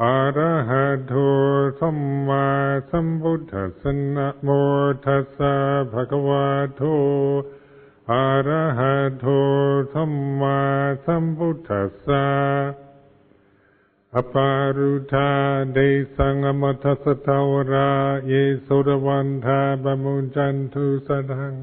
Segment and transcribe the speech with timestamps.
[0.00, 1.12] อะระหะโต
[1.78, 2.46] สัมมา
[2.90, 4.48] สัมพุทธัสสะนะโม
[5.04, 5.54] ตัสสะ
[5.92, 6.46] ภะคะวะ
[6.76, 6.82] โต
[8.10, 9.26] อะระหะโต
[9.92, 10.58] สัมมา
[11.04, 12.26] สัมพุทธัสสะ
[14.14, 15.30] อปารุธา
[15.72, 15.78] เด
[16.16, 17.92] สังอมัทสตาวรา
[18.26, 18.32] เย
[18.66, 21.54] สุรวันธาบมุจันทุสดัง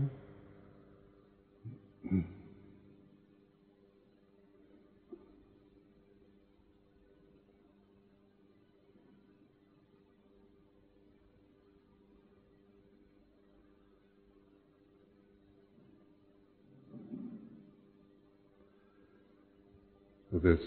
[20.44, 20.60] This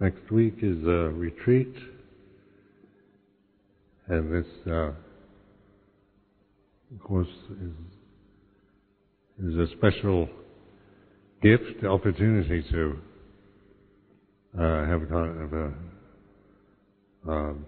[0.00, 1.74] next week is a retreat,
[4.08, 4.92] and this, uh,
[6.94, 7.28] of course,
[9.38, 10.28] is, is a special
[11.42, 12.96] gift, opportunity to
[14.58, 15.72] uh, have kind of a
[17.30, 17.66] um,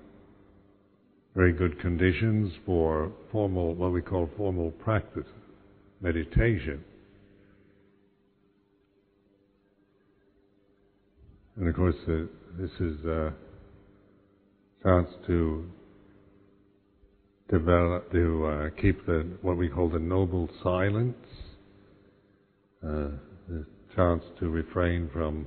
[1.34, 5.26] very good conditions for formal, what we call formal practice,
[6.00, 6.82] meditation.
[11.56, 12.26] And of course, uh,
[12.58, 13.32] this is a
[14.82, 15.64] chance to
[17.50, 21.16] develop, to uh, keep the what we call the noble silence,
[22.84, 23.08] uh,
[23.48, 25.46] the chance to refrain from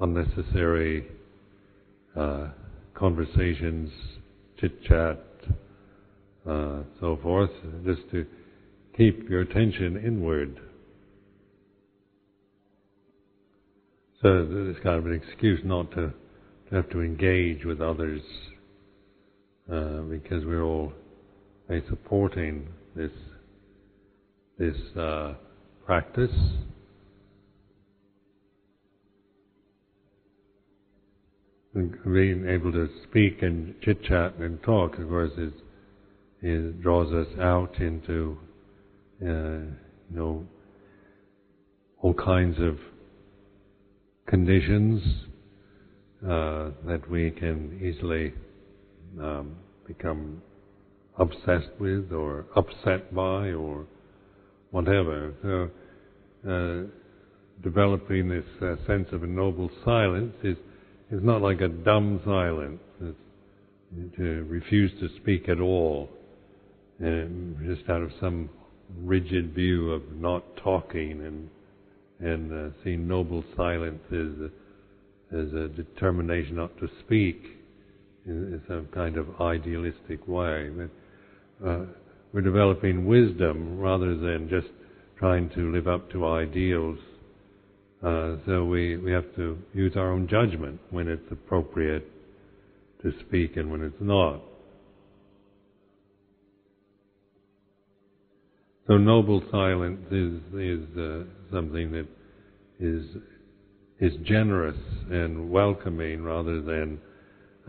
[0.00, 1.06] unnecessary
[2.16, 2.48] uh,
[2.94, 3.90] conversations,
[4.60, 5.22] chit chat,
[6.48, 7.50] uh, so forth,
[7.84, 8.26] just to
[8.96, 10.58] keep your attention inward.
[14.22, 16.12] So it's kind of an excuse not to,
[16.72, 18.20] have to engage with others
[19.72, 20.92] uh, because we're all
[21.70, 23.10] uh, supporting this
[24.58, 25.34] this uh,
[25.86, 26.30] practice.
[31.74, 35.52] And being able to speak and chit chat and talk, of course, is,
[36.42, 38.36] is draws us out into
[39.22, 39.74] uh, you
[40.10, 40.46] know
[42.02, 42.76] all kinds of
[44.30, 45.02] conditions
[46.24, 48.32] uh, that we can easily
[49.20, 50.40] um, become
[51.18, 53.86] obsessed with or upset by or
[54.70, 55.34] whatever.
[55.42, 60.56] So, uh, developing this uh, sense of a noble silence is
[61.10, 62.80] is not like a dumb silence.
[63.02, 66.08] It's to refuse to speak at all,
[67.00, 68.48] just out of some
[69.02, 71.48] rigid view of not talking and
[72.20, 77.42] and uh, seeing noble silence as a, as a determination not to speak
[78.26, 80.70] in, in some kind of idealistic way.
[80.76, 81.84] But, uh,
[82.32, 84.68] we're developing wisdom rather than just
[85.18, 86.98] trying to live up to ideals.
[88.02, 92.06] Uh, so we, we have to use our own judgment when it's appropriate
[93.02, 94.40] to speak and when it's not.
[98.90, 102.08] So noble silence is is uh, something that
[102.80, 103.04] is
[104.00, 104.76] is generous
[105.08, 107.00] and welcoming rather than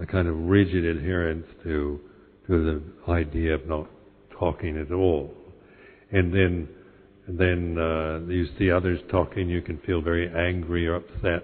[0.01, 1.99] a kind of rigid adherence to
[2.47, 3.87] to the idea of not
[4.31, 5.31] talking at all.
[6.11, 6.67] And then
[7.27, 11.43] then uh, you see others talking, you can feel very angry or upset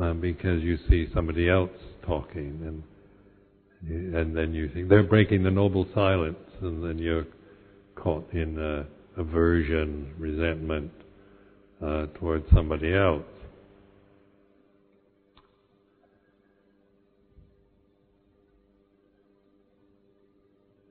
[0.00, 1.72] uh, because you see somebody else
[2.06, 2.84] talking,
[3.90, 7.26] and and then you think they're breaking the noble silence, and then you're
[7.96, 10.90] caught in aversion, resentment
[11.84, 13.22] uh, towards somebody else.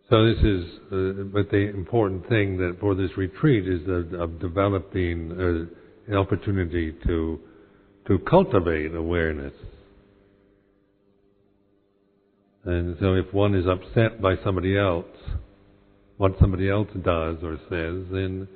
[0.09, 4.39] So this is, uh, but the important thing that for this retreat is that of
[4.39, 7.39] developing uh, an opportunity to
[8.07, 9.53] to cultivate awareness.
[12.65, 15.05] And so, if one is upset by somebody else,
[16.17, 18.47] what somebody else does or says, then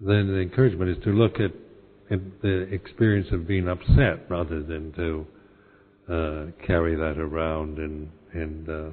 [0.00, 1.52] then the encouragement is to look at,
[2.10, 5.26] at the experience of being upset rather than to
[6.10, 8.90] uh, carry that around and and uh,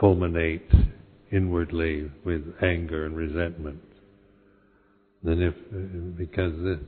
[0.00, 0.62] fulminate
[1.30, 3.80] inwardly with anger and resentment.
[5.22, 5.54] Then if
[6.16, 6.80] because the,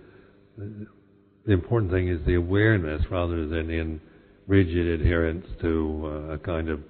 [1.47, 4.00] the important thing is the awareness rather than in
[4.47, 6.81] rigid adherence to uh, a kind of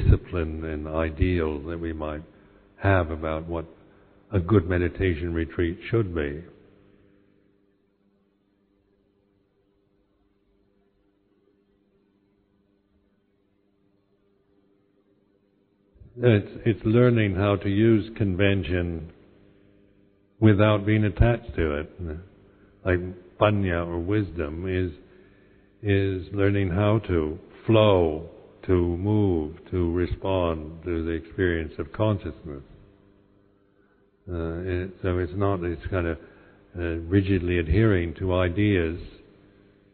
[0.00, 2.22] discipline and ideals that we might
[2.82, 3.64] have about what
[4.32, 6.42] a good meditation retreat should be.
[16.18, 19.12] It's, it's learning how to use convention
[20.40, 21.92] without being attached to it.
[22.84, 23.00] Like
[23.38, 24.92] panya or wisdom is
[25.82, 28.28] is learning how to flow,
[28.66, 32.62] to move, to respond to the experience of consciousness.
[34.28, 36.18] Uh, it, so it's not, it's kind of
[36.76, 38.98] uh, rigidly adhering to ideas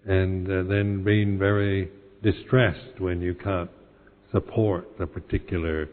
[0.07, 1.91] and uh, then being very
[2.23, 3.71] distressed when you can't
[4.33, 5.89] support a particular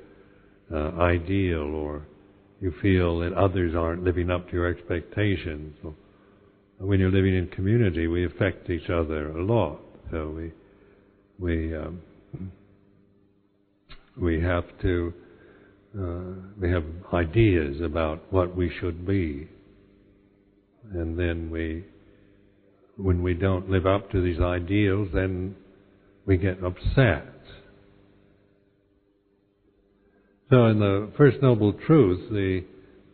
[0.74, 2.06] uh, ideal or
[2.62, 5.76] you feel that others aren't living up to your expectations.
[6.78, 9.80] When you're living in community, we affect each other a lot.
[10.12, 10.52] So we
[11.38, 12.02] we um,
[14.18, 15.14] we have to
[16.00, 16.84] uh, we have
[17.14, 19.48] ideas about what we should be,
[20.94, 21.84] and then we
[23.00, 25.56] when we don't live up to these ideals, then
[26.26, 27.26] we get upset.
[30.50, 32.66] So in the First Noble Truth, the,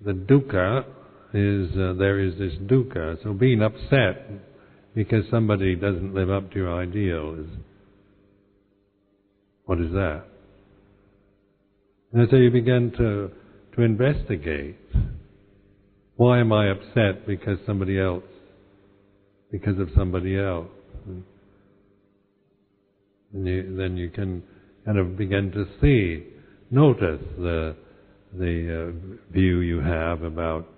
[0.04, 0.86] the dukkha
[1.34, 3.22] is, uh, there is this dukkha.
[3.24, 4.28] So being upset
[4.96, 7.50] because somebody doesn't live up to your ideal is,
[9.66, 10.24] what is that?
[12.16, 13.30] And so you begin to,
[13.76, 14.78] to investigate.
[16.16, 18.24] Why am I upset because somebody else,
[19.52, 20.70] because of somebody else?
[23.34, 24.44] And you, then you can
[24.86, 26.26] kind of begin to see
[26.72, 27.76] notice the
[28.34, 30.70] the uh, view you have about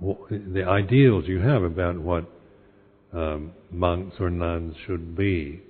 [0.00, 2.30] the ideals you have about what
[3.12, 5.62] um, monks or nuns should be,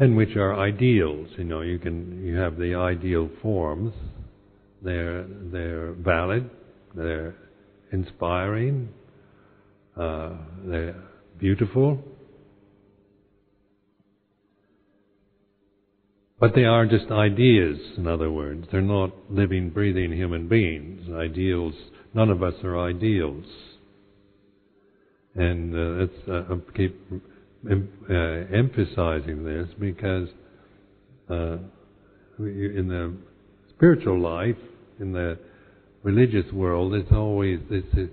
[0.00, 1.28] and which are ideals.
[1.36, 3.94] You know, you can you have the ideal forms.
[4.82, 6.50] They're they're valid.
[6.96, 7.36] They're
[7.92, 8.88] inspiring.
[9.96, 10.30] Uh,
[10.64, 10.96] they're
[11.38, 12.02] beautiful.
[16.40, 18.66] But they are just ideas, in other words.
[18.72, 21.06] They're not living, breathing human beings.
[21.12, 21.74] Ideals,
[22.14, 23.44] none of us are ideals.
[25.34, 26.98] And uh, it's, uh, I keep
[27.68, 28.14] uh,
[28.54, 30.28] emphasizing this because
[31.28, 31.58] uh,
[32.38, 33.14] in the
[33.74, 34.56] spiritual life,
[34.98, 35.38] in the
[36.02, 38.06] religious world, it's always it's, uh,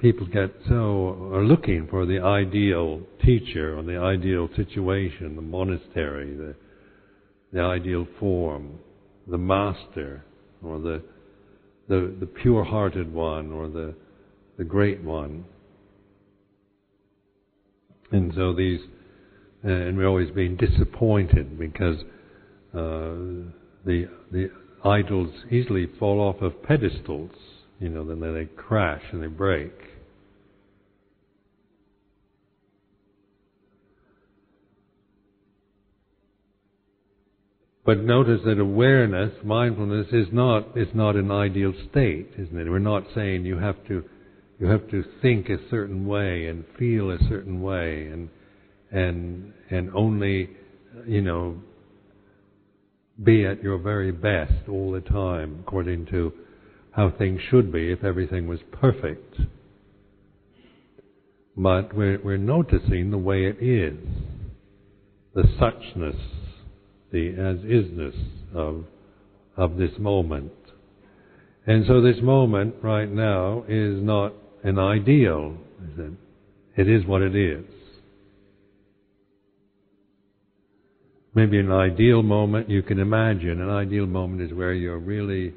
[0.00, 6.36] people get so are looking for the ideal teacher or the ideal situation, the monastery,
[6.36, 6.54] the
[7.52, 8.78] the ideal form,
[9.26, 10.24] the master,
[10.62, 11.02] or the,
[11.88, 13.94] the, the pure hearted one, or the,
[14.58, 15.44] the great one.
[18.12, 18.80] And so these,
[19.64, 21.96] uh, and we're always being disappointed because
[22.74, 23.50] uh,
[23.84, 24.50] the, the
[24.84, 27.30] idols easily fall off of pedestals,
[27.78, 29.72] you know, then they crash and they break.
[37.84, 42.70] But notice that awareness, mindfulness, is not is not an ideal state, isn't it?
[42.70, 44.04] We're not saying you have to
[44.60, 48.28] you have to think a certain way and feel a certain way and
[48.92, 50.50] and and only
[51.06, 51.56] you know
[53.22, 56.32] be at your very best all the time according to
[56.92, 59.36] how things should be if everything was perfect.
[61.56, 63.98] But we're, we're noticing the way it is,
[65.34, 66.18] the suchness
[67.12, 68.16] the as isness
[68.54, 68.84] of
[69.56, 70.52] of this moment.
[71.66, 75.56] And so this moment right now is not an ideal?
[76.76, 77.64] It is what it is.
[81.34, 83.60] Maybe an ideal moment you can imagine.
[83.60, 85.54] An ideal moment is where you're really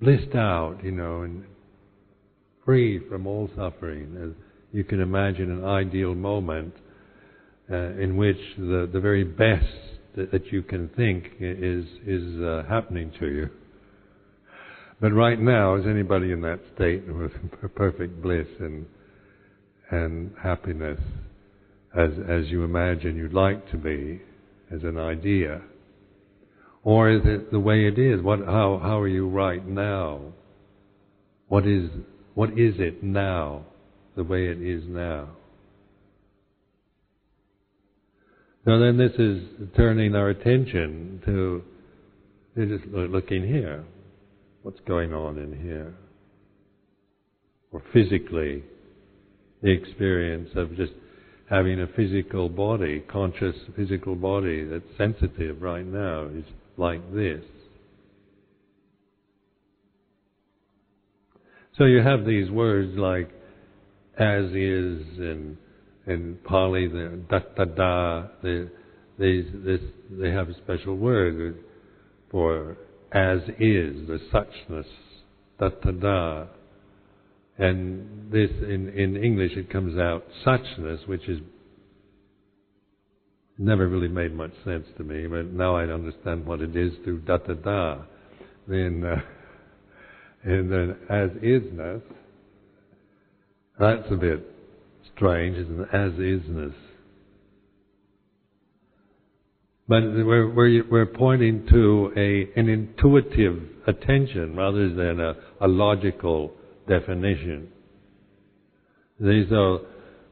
[0.00, 1.44] blissed out, you know, and
[2.64, 4.16] free from all suffering.
[4.22, 4.30] As
[4.72, 6.74] you can imagine an ideal moment
[7.70, 9.66] uh, in which the, the very best
[10.16, 13.50] that, that you can think is is uh, happening to you.
[15.02, 17.32] But right now, is anybody in that state with
[17.74, 18.86] perfect bliss and
[19.90, 21.00] and happiness,
[21.92, 24.22] as as you imagine you'd like to be,
[24.70, 25.60] as an idea,
[26.84, 28.22] or is it the way it is?
[28.22, 30.20] What how how are you right now?
[31.48, 31.90] What is
[32.34, 33.64] what is it now?
[34.14, 35.30] The way it is now.
[38.64, 41.64] Now then this is turning our attention to
[42.54, 43.84] just looking here.
[44.62, 45.94] What's going on in here?
[47.72, 48.62] Or physically,
[49.62, 50.92] the experience of just
[51.50, 56.44] having a physical body, conscious physical body that's sensitive right now is
[56.76, 57.42] like this.
[61.76, 63.30] So you have these words like
[64.18, 65.56] as is and
[66.06, 68.64] in Pali, the datta they,
[69.18, 71.64] they, this, they have a special word
[72.30, 72.76] for
[73.14, 74.86] as is, the suchness,
[75.58, 76.48] datta
[77.58, 81.40] And this, in, in English, it comes out suchness, which is
[83.58, 87.20] never really made much sense to me, but now I understand what it is through
[87.20, 88.02] da da da.
[88.66, 89.20] Then, uh,
[90.44, 92.02] and then as isness,
[93.78, 94.44] that's a bit
[95.14, 95.88] strange, isn't it?
[95.92, 96.74] As isness.
[99.92, 106.54] But we're, we're, we're pointing to a, an intuitive attention rather than a, a logical
[106.88, 107.68] definition.
[109.20, 109.80] So,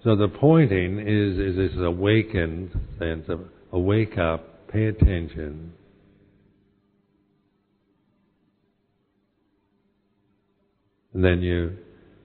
[0.03, 3.41] so the pointing is, is this awakened sense of
[3.71, 5.75] awake up, pay attention.
[11.13, 11.77] And then you,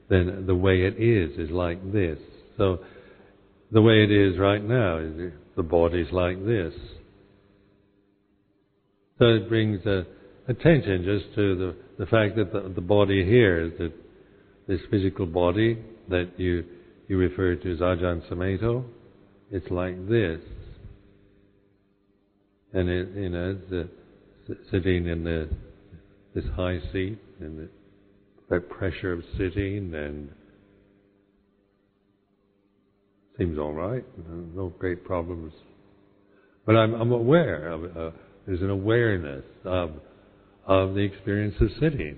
[0.10, 2.18] then the way it is is like this.
[2.56, 2.80] So
[3.74, 6.74] the way it is right now is the body's like this.
[9.18, 10.04] So it brings uh,
[10.48, 13.94] attention just to the, the fact that the, the body here, that
[14.68, 15.78] this physical body
[16.10, 16.66] that you,
[17.08, 18.84] you refer to as Ajahn Sumedho,
[19.52, 20.42] it's like this.
[22.74, 23.90] And it, you know, the,
[24.70, 25.50] sitting in the,
[26.34, 27.70] this high seat and
[28.50, 30.30] the pressure of sitting and
[33.38, 34.04] seems all right,
[34.54, 35.54] no great problems.
[36.66, 38.12] But I'm, I'm aware of, uh,
[38.46, 39.92] there's an awareness of,
[40.66, 42.18] of the experience of sitting.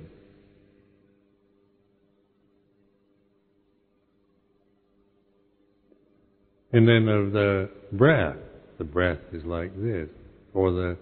[6.73, 8.35] And then of the breath.
[8.77, 10.09] The breath is like this.
[10.53, 10.97] Or the,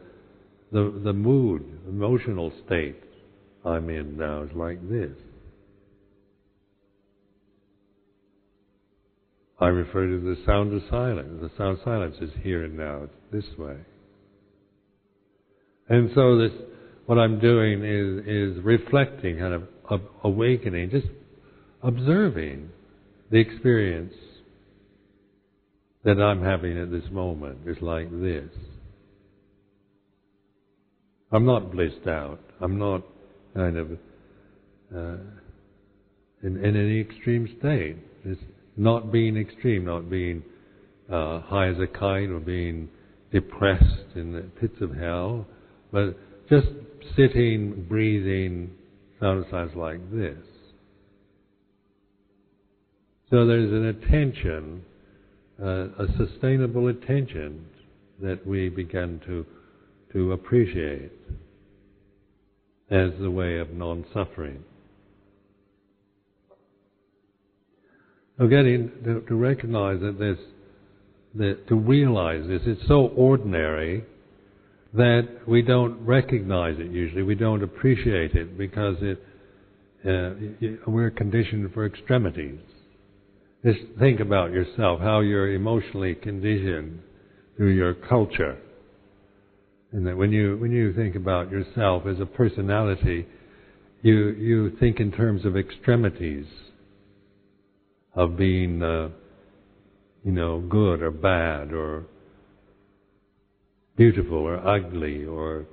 [0.72, 3.02] the, the mood, emotional state
[3.66, 5.12] I'm in now is like this.
[9.60, 11.42] I refer to the sound of silence.
[11.42, 13.04] The sound of silence is here and now.
[13.04, 13.14] It's
[13.48, 13.78] this way.
[15.88, 16.52] And so this,
[17.06, 19.64] what I'm doing is, is reflecting, kind of,
[20.24, 21.06] awakening, just
[21.84, 22.70] observing
[23.30, 24.14] the experience
[26.04, 28.50] that I'm having at this moment is like this.
[31.32, 32.40] I'm not blissed out.
[32.62, 33.04] I'm not
[33.56, 33.92] kind of
[34.96, 35.18] uh,
[36.44, 37.98] in, in any extreme state.
[38.24, 38.42] It's
[38.78, 40.44] not being extreme, not being
[41.12, 42.90] uh, high as a kite or being
[43.32, 45.46] depressed in the pits of hell,
[45.96, 46.18] but
[46.50, 46.68] just
[47.16, 48.70] sitting, breathing,
[49.22, 49.46] sounds
[49.78, 50.38] like this.
[53.30, 54.84] So there's an attention,
[55.58, 57.66] uh, a sustainable attention
[58.22, 59.46] that we begin to
[60.12, 61.14] to appreciate
[62.92, 64.66] as the way of non-suffering.
[68.38, 70.38] So getting to, to recognize that this,
[71.36, 74.04] that to realize this, it's so ordinary
[74.96, 79.20] that we don't recognize it usually, we don't appreciate it because it,
[80.08, 82.60] uh, we're conditioned for extremities.
[83.64, 87.00] Just think about yourself, how you're emotionally conditioned
[87.58, 88.58] through your culture.
[89.92, 93.26] And that when you, when you think about yourself as a personality,
[94.02, 96.46] you, you think in terms of extremities
[98.14, 99.10] of being, uh,
[100.24, 102.06] you know, good or bad or
[103.98, 105.66] beautiful or ugly or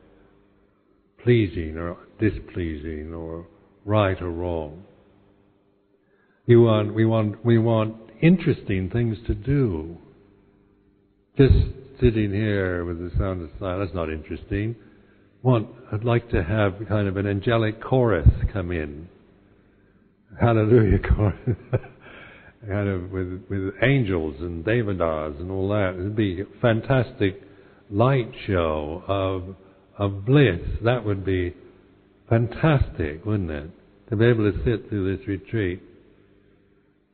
[1.23, 3.47] pleasing or displeasing or
[3.85, 4.85] right or wrong.
[6.47, 9.97] You want, we want, we want interesting things to do.
[11.37, 11.55] Just
[12.01, 14.77] sitting here with the sound of silence, that's not interesting.
[15.43, 19.09] Want, I'd like to have kind of an angelic chorus come in.
[20.41, 21.57] Hallelujah chorus.
[22.69, 25.95] kind of with, with angels and devatas and all that.
[25.95, 27.43] It'd be fantastic
[27.93, 29.55] light show of,
[29.99, 30.61] of bliss.
[30.83, 31.55] That would be
[32.29, 33.71] fantastic, wouldn't it?
[34.11, 35.83] To be able to sit through this retreat,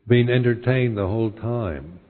[0.06, 2.00] being entertained the whole time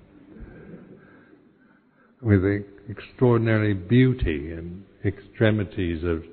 [2.23, 6.25] with the extraordinary beauty and extremities of,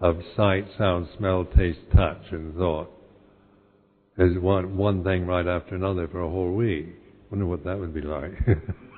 [0.00, 2.90] of sight, sound, smell, taste, touch, and thought.
[4.16, 6.86] There's one, one thing right after another for a whole week.
[7.30, 8.32] Wonder what that would be like.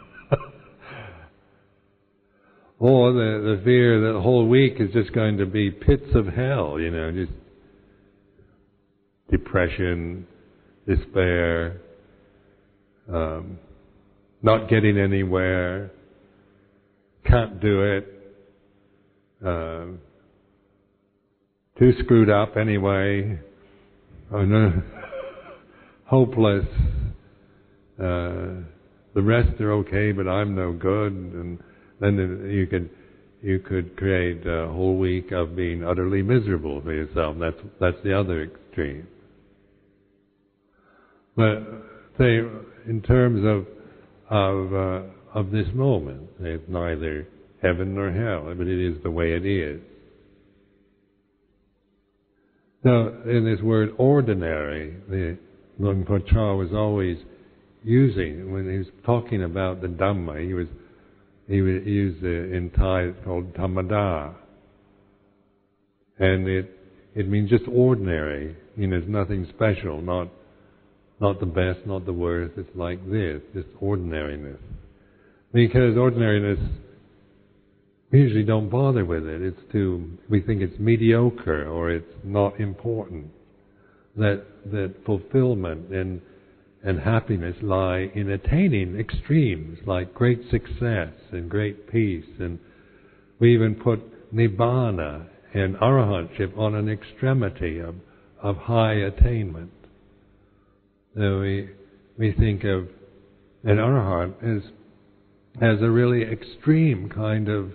[2.79, 6.27] or the, the fear that the whole week is just going to be pits of
[6.27, 7.33] hell, you know, just
[9.31, 10.27] depression,
[10.87, 11.81] despair,
[13.13, 13.59] um,
[14.43, 15.91] not getting anywhere,
[17.27, 18.09] can't do it,
[19.47, 19.87] uh,
[21.79, 23.39] too screwed up anyway,
[24.33, 24.83] oh no,
[26.07, 26.67] hopeless,
[27.99, 28.63] uh,
[29.15, 31.59] the rest are okay, but I'm no good, and
[32.05, 32.91] then you could
[33.43, 37.37] you could create a whole week of being utterly miserable for yourself.
[37.39, 39.07] That's that's the other extreme.
[41.37, 41.59] But
[42.19, 42.39] say,
[42.87, 43.67] in terms of
[44.31, 47.27] of uh, of this moment, it's neither
[47.63, 49.81] heaven nor hell, but it is the way it is.
[52.85, 55.39] Now, in this word ordinary, the
[55.79, 57.17] Luang Por Chah was always
[57.83, 60.47] using when he was talking about the Dhamma.
[60.47, 60.67] He was
[61.49, 64.35] he would use the in Thai it's called Dhamada,
[66.19, 66.71] and it
[67.15, 68.57] it means just ordinary.
[68.77, 70.29] You know, it's nothing special, not
[71.21, 72.55] not the best, not the worst.
[72.57, 74.61] It's like this, just ordinariness.
[75.53, 76.59] Because ordinariness,
[78.11, 79.41] we usually don't bother with it.
[79.41, 83.27] It's too, we think it's mediocre or it's not important.
[84.17, 86.21] That that fulfillment and
[86.85, 92.59] and happiness lie in attaining extremes like great success and great peace, and
[93.41, 94.01] we even put
[94.35, 97.95] nibbana and arahantship on an extremity of
[98.43, 99.73] of high attainment.
[101.17, 101.71] So we
[102.19, 102.89] we think of
[103.63, 104.63] an arahant as
[105.63, 107.71] as a really extreme kind of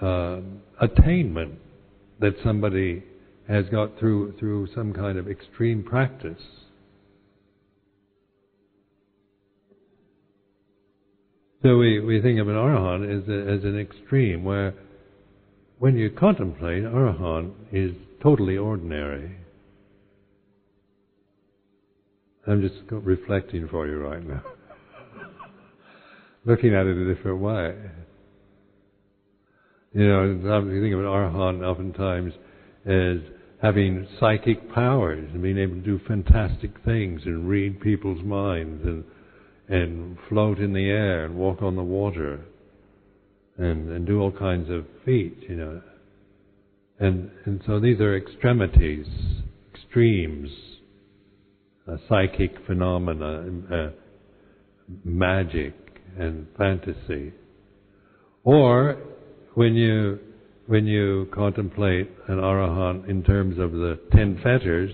[0.00, 0.40] uh,
[0.80, 1.58] attainment
[2.20, 3.02] that somebody
[3.48, 6.40] has got through through some kind of extreme practice.
[11.64, 14.74] So we, we think of an arahant as, a, as an extreme where
[15.78, 17.92] when you contemplate, arahant is
[18.22, 19.34] totally ordinary.
[22.46, 24.42] I'm just reflecting for you right now.
[26.44, 27.74] Looking at it a different way.
[29.94, 32.34] You know, you think of an arahant oftentimes
[32.84, 33.26] as
[33.62, 39.02] having psychic powers and being able to do fantastic things and read people's minds and
[39.68, 42.40] and float in the air and walk on the water
[43.56, 45.82] and and do all kinds of feats, you know.
[46.98, 49.06] And and so these are extremities,
[49.74, 50.50] extremes,
[51.88, 53.90] uh, psychic phenomena, uh,
[55.04, 55.74] magic
[56.18, 57.32] and fantasy.
[58.44, 58.98] Or
[59.54, 60.18] when you
[60.66, 64.92] when you contemplate an arahant in terms of the ten fetters,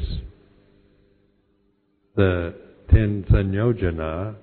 [2.17, 2.55] the
[2.91, 4.35] ten sanyojana,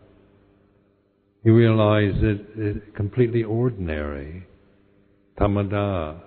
[1.48, 4.46] you realize that it's completely ordinary,
[5.40, 6.20] tamada,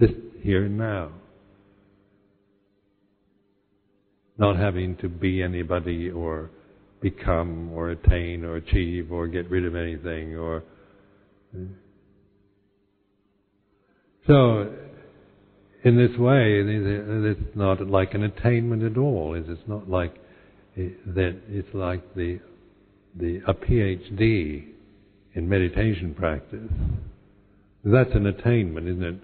[0.00, 0.08] this
[0.40, 1.10] here and now.
[4.38, 6.50] Not having to be anybody or
[7.02, 10.64] become or attain or achieve or get rid of anything or
[11.54, 11.60] uh,
[14.26, 14.72] so
[15.84, 19.34] in this way it's not like an attainment at all.
[19.34, 20.14] It's not like
[20.74, 22.40] that it's like the
[23.18, 24.66] the a PhD
[25.34, 26.70] in meditation practice
[27.84, 29.20] that's an attainment isn't it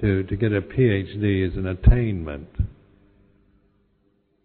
[0.00, 2.48] to to get a PhD is an attainment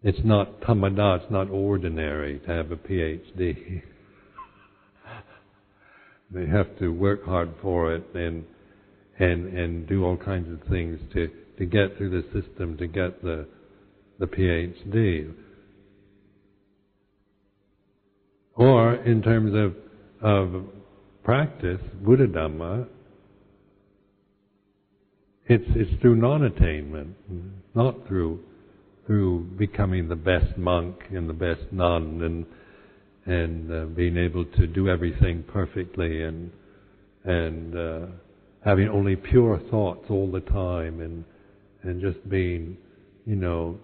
[0.02, 3.82] it's not tamada, it's not ordinary to have a PhD.
[6.30, 8.44] they have to work hard for it and
[9.18, 13.22] and and do all kinds of things to to get through the system to get
[13.22, 13.46] the
[14.18, 15.34] the PhD.
[18.60, 19.74] Or in terms of
[20.20, 20.66] of
[21.24, 22.86] practice, Buddha Dhamma,
[25.46, 27.16] it's it's through non-attainment,
[27.74, 28.38] not through
[29.06, 32.46] through becoming the best monk and the best nun and
[33.24, 36.50] and uh, being able to do everything perfectly and
[37.24, 38.06] and uh,
[38.62, 41.24] having only pure thoughts all the time and
[41.82, 42.76] and just being
[43.24, 43.78] you know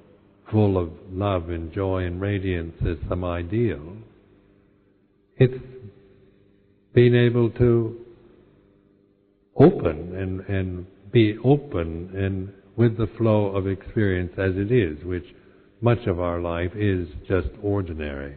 [0.50, 3.96] full of love and joy and radiance as some ideal
[5.36, 5.62] it's
[6.94, 7.98] being able to
[9.56, 15.24] open and and be open and with the flow of experience as it is, which
[15.80, 18.36] much of our life is just ordinary.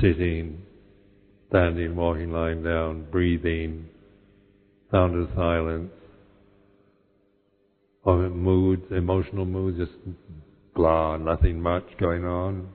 [0.00, 0.62] Sitting,
[1.48, 3.86] standing, walking, lying down, breathing,
[4.90, 5.90] sound of silence,
[8.02, 9.92] or moods, emotional moods, just
[10.74, 12.68] blah, nothing much going on.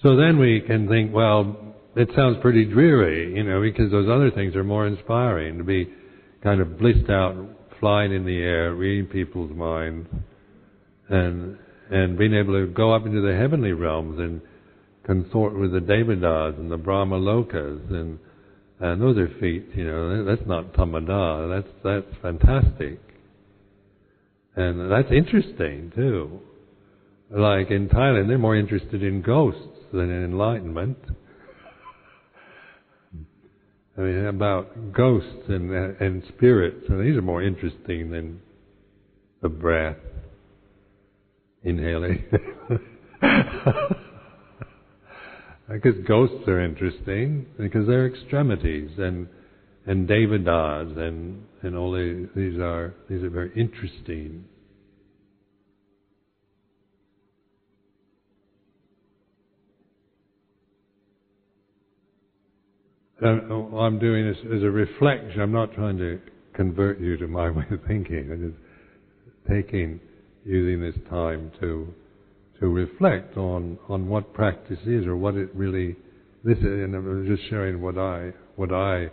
[0.05, 1.57] So then we can think, well,
[1.97, 5.89] it sounds pretty dreary, you know, because those other things are more inspiring to be
[6.43, 7.35] kind of blissed out,
[7.81, 10.07] flying in the air, reading people's minds,
[11.09, 11.57] and
[11.91, 14.43] and being able to go up into the heavenly realms and
[15.07, 18.19] consort with the devatas and the Brahma lokas and
[18.81, 20.25] and those are feats, you know.
[20.25, 21.63] That's not tamada.
[21.63, 22.99] That's that's fantastic,
[24.57, 26.41] and that's interesting too.
[27.31, 29.63] like in Thailand, they're more interested in ghosts
[29.93, 30.99] than in enlightenment.
[33.97, 38.41] I mean, about ghosts and, and spirits, and these are more interesting than
[39.41, 39.97] the breath,
[41.63, 42.25] inhaling.
[45.69, 49.29] because ghosts are interesting because they're extremities and
[49.87, 54.45] and devatas and and all these, these are these are very interesting.
[63.25, 63.29] Uh,
[63.77, 65.41] I'm doing this as a reflection.
[65.41, 66.21] I'm not trying to
[66.53, 68.31] convert you to my way of thinking.
[68.31, 70.01] I'm just taking,
[70.45, 71.89] using this time to
[72.65, 75.95] to reflect on on what practice is or what it really
[76.45, 76.65] this is.
[76.65, 79.11] And I'm just sharing what I what I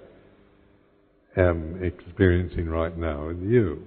[1.36, 3.84] am experiencing right now with you.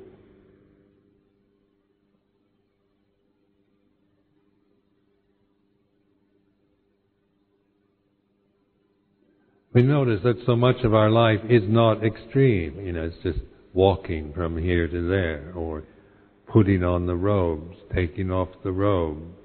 [9.72, 12.87] we notice that so much of our life is not extreme.
[12.87, 13.40] You know, it's just
[13.72, 15.83] walking from here to there, or
[16.46, 19.43] putting on the robes, taking off the robes,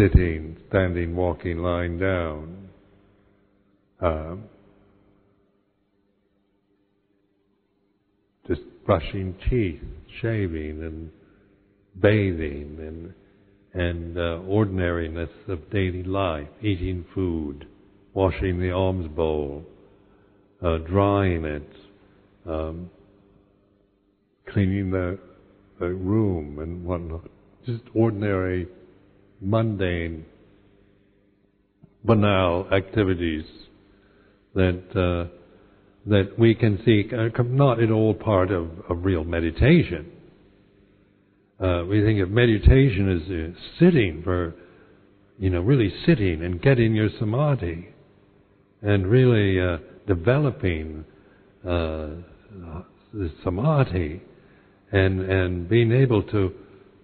[0.00, 2.68] sitting, standing, walking, lying down.
[4.00, 4.44] Um,
[8.48, 9.82] just brushing teeth,
[10.22, 11.10] shaving, and
[12.00, 13.14] bathing, and
[13.72, 17.66] and uh, ordinariness of daily life, eating food
[18.14, 19.64] washing the alms bowl,
[20.64, 21.70] uh, drying it,
[22.46, 22.90] um,
[24.48, 25.18] cleaning the,
[25.78, 27.28] the room and whatnot.
[27.66, 28.66] Just ordinary,
[29.40, 30.24] mundane,
[32.04, 33.44] banal activities
[34.54, 35.36] that uh,
[36.06, 40.10] that we can seek are not at all part of, of real meditation.
[41.60, 44.54] Uh, we think of meditation as uh, sitting for,
[45.38, 47.88] you know, really sitting and getting your samadhi
[48.80, 49.76] and really uh,
[50.06, 51.04] developing
[51.64, 52.08] uh,
[53.12, 54.22] the samadhi
[54.92, 56.52] and and being able to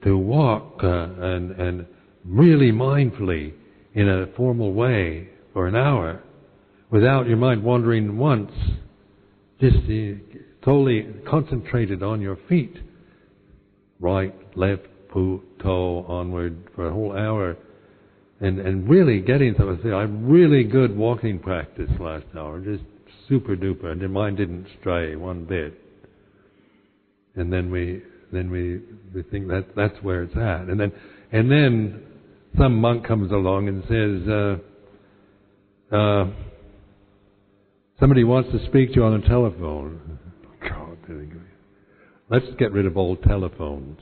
[0.03, 1.87] to walk uh, and and
[2.27, 3.53] really mindfully
[3.95, 6.23] in a formal way for an hour
[6.91, 8.53] without your mind wandering once
[9.61, 12.77] just uh, totally concentrated on your feet.
[13.99, 17.57] Right left put toe onward for a whole hour.
[18.41, 22.85] And and really getting to I really good walking practice last hour, just
[23.29, 25.73] super duper, and your mind didn't stray one bit.
[27.35, 28.83] And then we then we
[29.15, 30.93] we think that that's where it's at, and then
[31.33, 32.06] and then
[32.59, 34.29] some monk comes along and says,
[35.93, 36.31] uh, uh,
[38.01, 40.19] somebody wants to speak to you on the telephone.
[40.61, 40.99] God,
[42.31, 44.01] let's get rid of all telephones.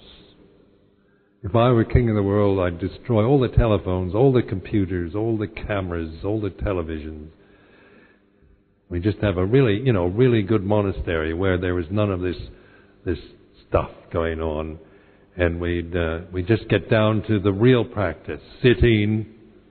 [1.43, 5.15] If I were king of the world, I'd destroy all the telephones, all the computers,
[5.15, 7.29] all the cameras, all the televisions.
[8.89, 12.21] We just have a really, you know, really good monastery where there is none of
[12.21, 12.37] this,
[13.05, 13.19] this
[13.69, 14.79] stuff going on,
[15.37, 19.27] and we'd uh, we just get down to the real practice: sitting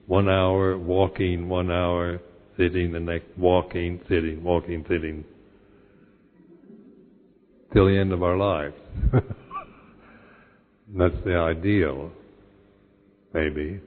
[0.06, 2.20] one hour, walking one hour,
[2.56, 5.24] sitting the next, walking, sitting, walking, sitting,
[7.72, 8.76] till the end of our lives.
[10.96, 12.12] That's the ideal,
[13.32, 13.80] maybe.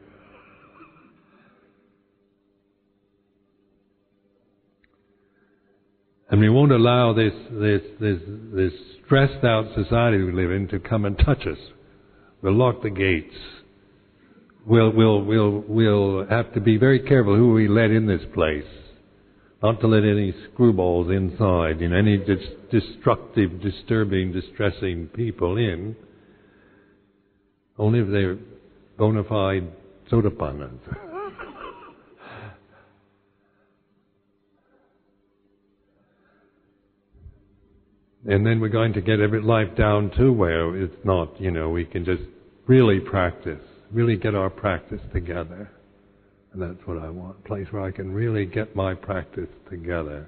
[6.30, 8.20] And we won't allow this, this, this,
[8.54, 8.74] this
[9.06, 11.58] stressed out society we live in to come and touch us.
[12.42, 13.36] We'll lock the gates.
[14.66, 18.66] We'll, we'll, we'll, we'll have to be very careful who we let in this place.
[19.64, 22.38] Not to let any screwballs inside, you know, any dis-
[22.72, 25.96] destructive, disturbing, distressing people in.
[27.78, 28.38] Only if they're
[28.98, 29.72] bona fide
[30.12, 30.80] sotapannas.
[38.28, 41.70] and then we're going to get every life down to where it's not, you know,
[41.70, 42.24] we can just
[42.68, 45.72] really practice, really get our practice together.
[46.52, 50.28] And that's what I want, a place where I can really get my practice together.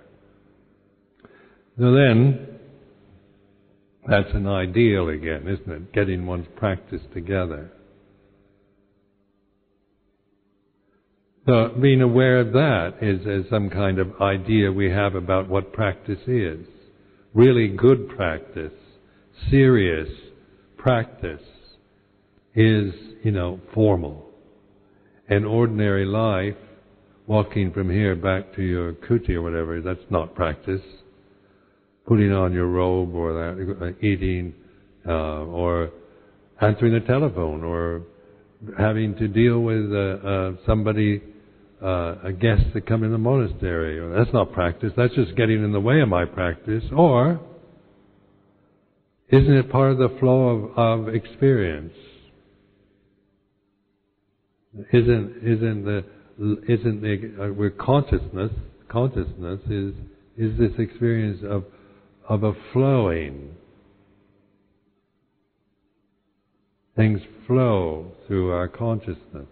[1.78, 2.48] So then,
[4.08, 5.94] that's an ideal again, isn't it?
[5.94, 7.70] Getting one's practice together.
[11.46, 15.74] So being aware of that is, is some kind of idea we have about what
[15.74, 16.66] practice is.
[17.34, 18.74] Really good practice,
[19.50, 20.10] serious
[20.78, 21.42] practice
[22.56, 24.26] is, you know, formal.
[25.28, 26.56] And ordinary life,
[27.28, 30.82] walking from here back to your kuti or whatever, that's not practice
[32.10, 34.52] putting on your robe or that, eating
[35.08, 35.92] uh, or
[36.60, 38.02] answering the telephone or
[38.78, 41.22] having to deal with uh, uh, somebody,
[41.82, 44.00] uh, a guest that come in the monastery.
[44.18, 44.92] That's not practice.
[44.98, 46.84] That's just getting in the way of my practice.
[46.96, 47.39] Or
[49.30, 51.94] isn't it part of the flow of, of experience?
[54.94, 56.04] Isn't isn't the
[56.39, 58.52] isn't the uh, consciousness
[58.89, 59.94] consciousness is
[60.38, 61.63] is this experience of
[62.28, 63.56] of a flowing
[66.96, 69.48] things flow through our consciousness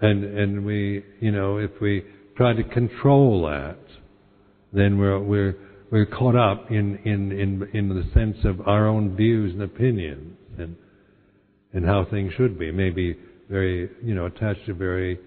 [0.00, 2.04] and and we you know if we
[2.36, 3.78] try to control that
[4.72, 5.56] then we're we're
[5.90, 10.36] we're caught up in in in in the sense of our own views and opinions
[10.58, 10.76] and
[11.72, 12.70] and how things should be.
[12.70, 13.16] Maybe
[13.48, 15.18] very you know attached to very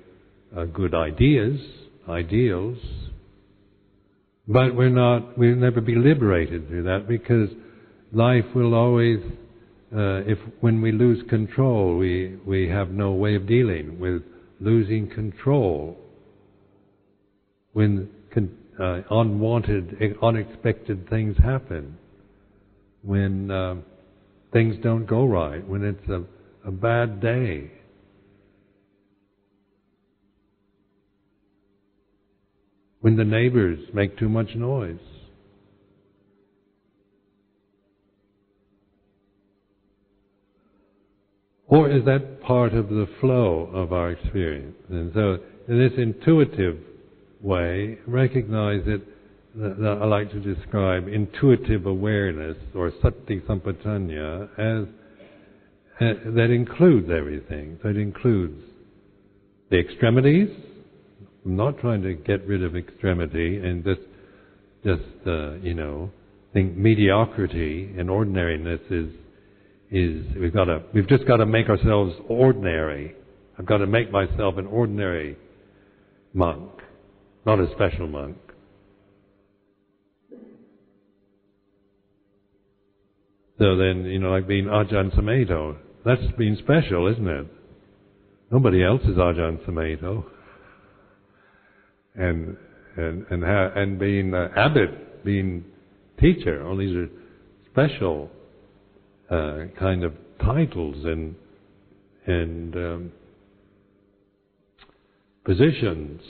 [0.55, 1.59] uh, good ideas
[2.07, 2.77] ideals.
[4.47, 7.49] But we're not we'll never be liberated through that because
[8.12, 9.19] life will always
[9.95, 14.21] uh, if when we lose control we we have no way of dealing with
[14.63, 15.97] losing control
[17.73, 21.97] when con- uh, unwanted, unexpected things happen,
[23.02, 23.76] when uh,
[24.54, 26.23] things don't go right, when it's a,
[26.67, 27.71] a bad day.
[33.02, 34.95] When the neighbors make too much noise.
[41.73, 44.75] Or is that part of the flow of our experience?
[44.89, 46.77] And so, in this intuitive
[47.41, 49.01] way, recognize it,
[49.55, 54.88] that I like to describe intuitive awareness or sati sampajanya as
[55.99, 57.79] uh, that includes everything.
[57.83, 58.62] That includes
[59.71, 60.49] the extremities.
[61.43, 64.01] I'm not trying to get rid of extremity and just,
[64.83, 66.12] just uh, you know,
[66.53, 69.09] think mediocrity and ordinariness is
[69.93, 73.15] is we've got to we've just got to make ourselves ordinary.
[73.58, 75.38] I've got to make myself an ordinary
[76.34, 76.71] monk
[77.45, 78.38] not a special monk.
[83.60, 87.47] So then, you know, like being Ajahn Sumedho, that's being special, isn't it?
[88.51, 90.25] Nobody else is Ajahn Sumedho.
[92.15, 92.58] And,
[92.97, 95.65] and, and, ha- and being uh, abbot, being
[96.19, 97.10] teacher, all these are
[97.71, 98.29] special
[99.33, 101.35] uh, kind of titles and,
[102.27, 103.11] and um,
[105.45, 106.21] positions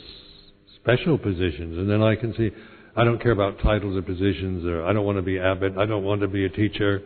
[0.84, 2.50] special positions, and then I can see
[2.96, 5.86] I don't care about titles or positions, or I don't want to be abbot, I
[5.86, 7.02] don't want to be a teacher,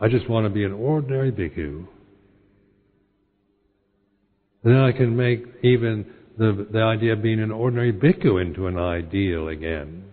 [0.00, 1.86] I just want to be an ordinary bhikkhu.
[4.64, 6.06] And then I can make even
[6.38, 10.04] the, the idea of being an ordinary bhikkhu into an ideal again.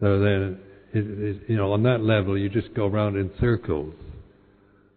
[0.00, 0.60] So then,
[0.92, 3.94] it, it, you know, on that level, you just go around in circles.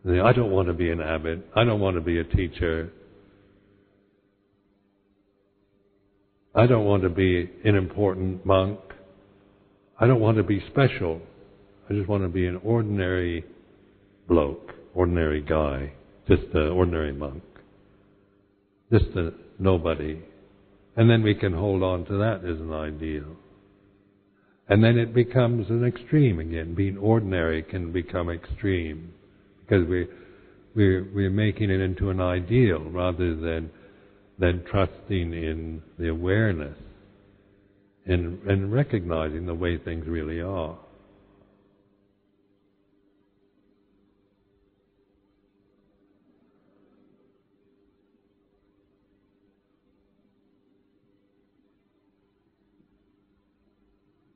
[0.06, 1.48] I don't want to be an abbot.
[1.56, 2.92] I don't want to be a teacher.
[6.54, 8.80] I don't want to be an important monk.
[10.00, 11.22] I don't want to be special.
[11.90, 13.46] I just want to be an ordinary
[14.28, 15.94] bloke, ordinary guy,
[16.28, 17.44] just an ordinary monk,
[18.92, 20.22] just a nobody.
[20.96, 23.36] And then we can hold on to that as an ideal.
[24.70, 26.74] And then it becomes an extreme again.
[26.74, 29.14] Being ordinary can become extreme
[29.62, 30.08] because we,
[30.76, 33.70] we're, we're making it into an ideal rather than
[34.40, 36.78] than trusting in the awareness
[38.06, 40.78] and, and recognizing the way things really are.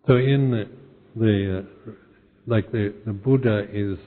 [0.08, 0.70] So in the,
[1.20, 1.91] the uh,
[2.46, 3.98] like the, the Buddha is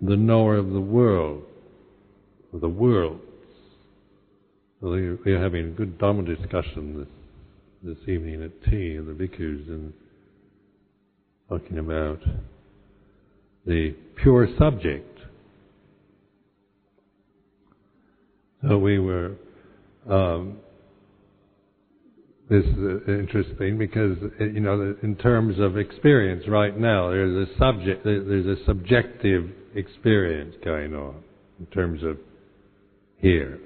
[0.00, 1.42] the knower of the world,
[2.54, 3.20] of the world.
[4.80, 7.06] We're having a good Dharma discussion
[7.82, 9.92] this, this evening at tea, the bhikkhus, and
[11.50, 12.20] talking about
[13.66, 15.18] the pure subject.
[18.66, 19.32] So we were.
[20.08, 20.58] Um,
[22.50, 28.04] this is interesting because you know in terms of experience right now there's a subject
[28.04, 31.22] there's a subjective experience going on
[31.60, 32.16] in terms of
[33.18, 33.58] here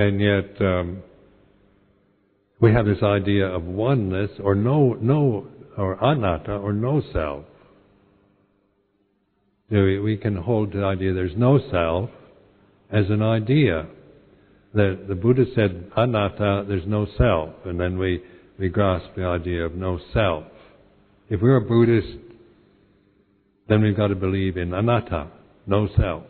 [0.00, 1.02] and yet, um,
[2.60, 7.44] we have this idea of oneness or no, no, or anatta or no self.
[9.70, 12.10] We can hold the idea there's no self
[12.90, 13.86] as an idea.
[14.74, 18.22] That the Buddha said anatta, there's no self, and then we,
[18.58, 20.44] we grasp the idea of no self.
[21.28, 22.30] If we're a Buddhist
[23.70, 25.28] then we've got to believe in anatta,
[25.64, 26.24] no self.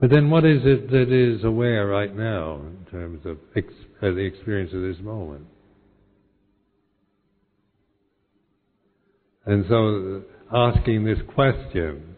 [0.00, 3.66] But then what is it that is aware right now in terms of ex-
[4.02, 5.46] uh, the experience of this moment?
[9.44, 12.15] And so asking this question,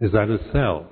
[0.00, 0.86] is that a self?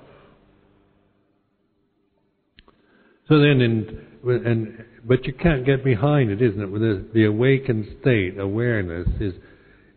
[3.29, 6.71] So then in, and, but you can't get behind it, isn't it?
[6.71, 9.35] With the, awakened state, awareness is,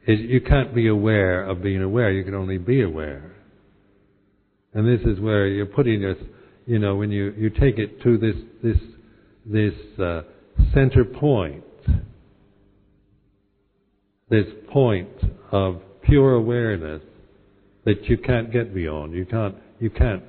[0.07, 3.35] is, you can't be aware of being aware, you can only be aware.
[4.73, 6.17] And this is where you're putting us,
[6.65, 8.77] you know, when you, you take it to this, this,
[9.45, 10.21] this uh,
[10.73, 11.63] center point,
[14.29, 15.09] this point
[15.51, 17.01] of pure awareness
[17.85, 19.13] that you can't get beyond.
[19.13, 20.23] You can't, you can't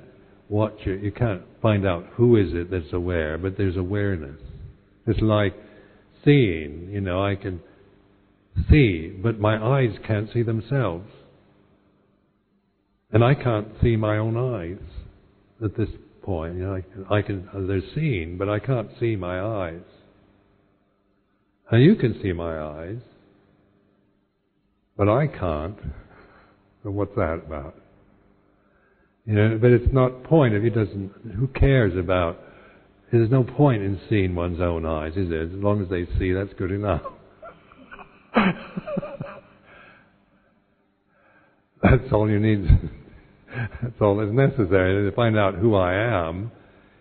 [0.49, 4.39] watch it, you can't find out who is it that's aware, but there's awareness.
[5.07, 5.53] It's like
[6.23, 7.61] seeing, you know, I can
[8.69, 11.09] see, but my eyes can't see themselves.
[13.11, 14.83] And I can't see my own eyes
[15.63, 15.89] at this
[16.23, 16.55] point.
[16.55, 19.81] You know, I can, I can, they're seeing, but I can't see my eyes.
[21.71, 22.99] And you can see my eyes,
[24.97, 25.77] but I can't.
[26.83, 27.75] So what's that about?
[29.25, 31.11] You know, but it's not point if he doesn't.
[31.37, 32.39] Who cares about?
[33.11, 35.43] There's no point in seeing one's own eyes, is there?
[35.43, 37.03] As long as they see, that's good enough.
[41.81, 42.67] that's all you need.
[43.81, 46.51] that's all that's necessary to find out who I am.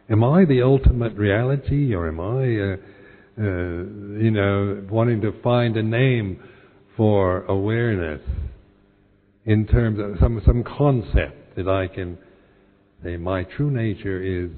[0.08, 2.76] Am I the ultimate reality, or am I, uh,
[3.38, 6.40] uh, you know, wanting to find a name
[6.96, 8.20] for awareness
[9.44, 11.42] in terms of some some concept?
[11.56, 12.18] that I can
[13.02, 14.50] say my true nature is,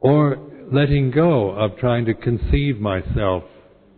[0.00, 0.38] or
[0.72, 3.44] letting go of trying to conceive myself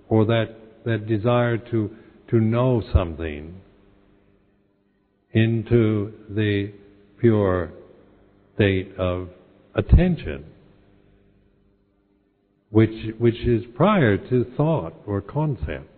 [0.09, 1.91] or that, that desire to,
[2.31, 3.61] to know something
[5.33, 6.73] into the
[7.21, 7.73] pure
[8.55, 9.29] state of
[9.75, 10.45] attention,
[12.71, 15.89] which, which is prior to thought or concept.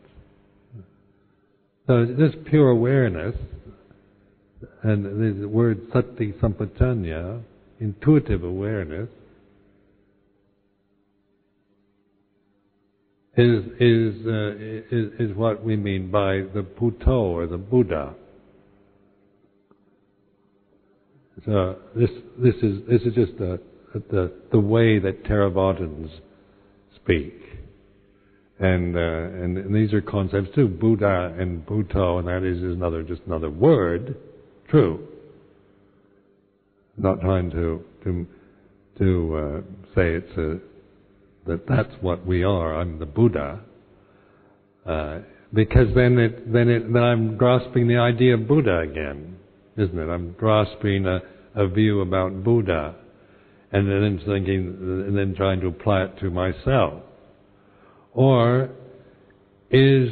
[1.87, 3.37] So this pure awareness
[4.83, 7.43] and the word sati sampajanya,
[7.79, 9.09] intuitive awareness,
[13.37, 14.55] is is, uh,
[14.91, 18.15] is is what we mean by the Buddha or the Buddha.
[21.45, 23.61] So this this is this is just the
[23.93, 26.11] the the way that Theravadins
[26.97, 27.35] speak,
[28.59, 30.69] and, uh, and and these are concepts too.
[30.69, 34.17] Buddha and Buddha, and that is, is another just another word
[34.69, 35.07] true.
[36.97, 38.27] Not trying to to
[38.99, 39.61] to uh,
[39.95, 40.59] say it's a,
[41.47, 42.77] that that's what we are.
[42.77, 43.61] I'm the Buddha,
[44.87, 45.19] uh,
[45.53, 49.37] because then it then it then I'm grasping the idea of Buddha again,
[49.77, 50.09] isn't it?
[50.09, 51.21] I'm grasping a,
[51.57, 52.95] a view about Buddha,
[53.73, 54.77] and then thinking
[55.09, 57.03] and then trying to apply it to myself,
[58.15, 58.71] or
[59.71, 60.09] is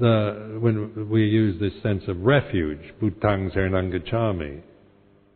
[0.00, 4.60] the, when we use this sense of refuge, Buddhang Saranang Gacchami,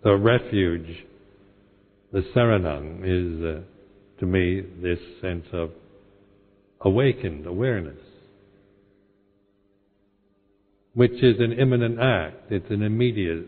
[0.02, 1.06] the refuge,
[2.12, 5.70] the Saranang is, uh, to me, this sense of
[6.80, 7.98] awakened awareness,
[10.94, 12.50] which is an immanent act.
[12.50, 13.46] It's an immediate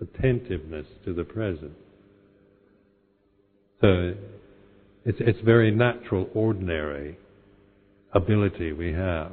[0.00, 1.72] attentiveness to the present.
[3.80, 4.14] So
[5.04, 7.16] it's, it's very natural, ordinary
[8.12, 9.32] ability we have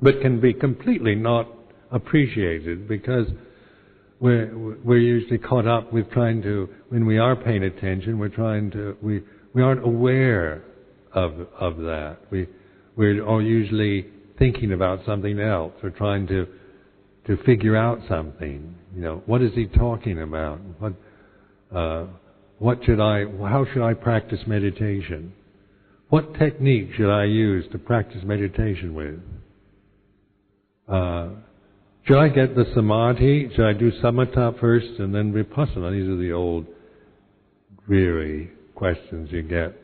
[0.00, 1.48] but can be completely not
[1.90, 3.26] appreciated because
[4.20, 8.70] we're, we're usually caught up with trying to, when we are paying attention, we're trying
[8.72, 10.62] to, we, we aren't aware
[11.12, 12.18] of, of that.
[12.30, 12.48] We,
[12.96, 14.06] we're all usually
[14.38, 16.46] thinking about something else or trying to,
[17.26, 18.74] to figure out something.
[18.94, 20.60] You know, what is he talking about?
[20.78, 20.92] What,
[21.74, 22.06] uh,
[22.58, 25.32] what should I, how should I practice meditation?
[26.08, 29.20] What technique should I use to practice meditation with?
[30.88, 31.30] Uh,
[32.06, 33.50] should I get the samadhi?
[33.54, 35.90] Should I do samatha first and then vipassana?
[35.92, 36.66] These are the old,
[37.86, 39.74] dreary questions you get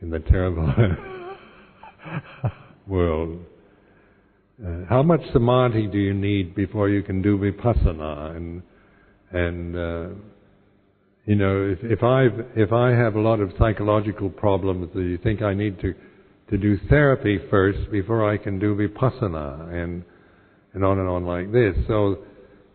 [0.00, 1.36] in the Theravada
[2.86, 3.40] world.
[4.64, 8.36] Uh, how much samadhi do you need before you can do vipassana?
[8.36, 8.62] And
[9.32, 10.08] and uh,
[11.26, 15.18] you know, if, if I if I have a lot of psychological problems, do you
[15.18, 15.94] think I need to
[16.50, 19.72] to do therapy first before I can do vipassana?
[19.72, 20.04] And
[20.72, 21.74] and on and on like this.
[21.86, 22.18] So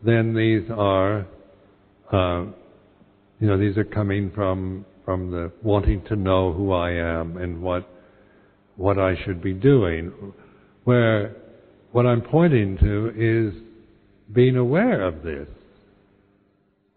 [0.03, 1.25] then these are,
[2.11, 2.45] uh,
[3.39, 7.61] you know, these are coming from from the wanting to know who I am and
[7.61, 7.87] what
[8.75, 10.11] what I should be doing.
[10.83, 11.35] Where
[11.91, 13.61] what I'm pointing to is
[14.33, 15.47] being aware of this,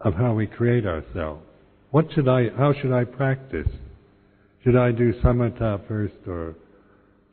[0.00, 1.42] of how we create ourselves.
[1.90, 3.68] What should I, how should I practice?
[4.64, 6.54] Should I do samatha first or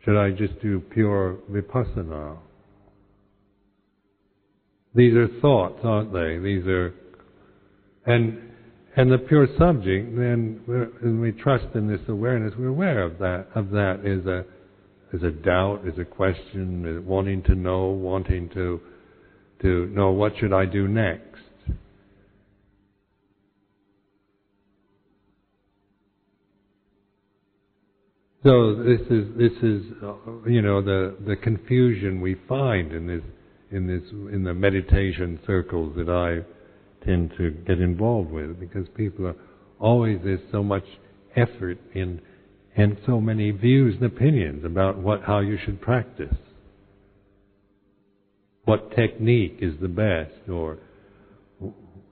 [0.03, 2.38] should I just do pure vipassana?
[4.93, 6.38] These are thoughts, aren't they?
[6.38, 6.93] These are,
[8.05, 8.39] and
[8.95, 10.16] and the pure subject.
[10.16, 13.47] Then, when we trust in this awareness, we're aware of that.
[13.55, 14.45] Of that is a
[15.13, 18.80] is a doubt, is a question, is wanting to know, wanting to
[19.61, 21.35] to know what should I do next.
[28.46, 30.14] So this is this is uh,
[30.46, 33.24] you know the the confusion we find in this
[33.72, 36.46] in this in the meditation circles that I
[37.04, 39.36] tend to get involved with because people are
[39.80, 40.84] always there's so much
[41.36, 42.22] effort in
[42.78, 46.38] and so many views and opinions about what how you should practice.
[48.66, 50.78] What technique is the best or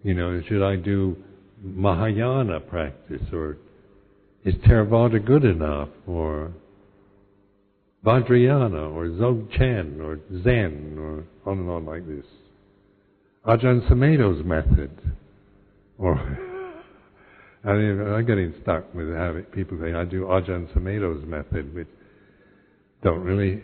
[0.02, 1.16] you know, should I do
[1.62, 3.58] Mahayana practice or
[4.46, 5.89] is Theravada good enough?
[6.08, 6.52] Or
[8.06, 12.26] Vajrayana, or Dzogchen, or Zen, or on and on like this.
[13.46, 14.91] Ajahn Sumedho's method.
[15.98, 16.16] Or,
[17.64, 21.88] I mean, I'm getting stuck with having people say, I do Ajahn Sumedho's method, which
[23.04, 23.62] don't really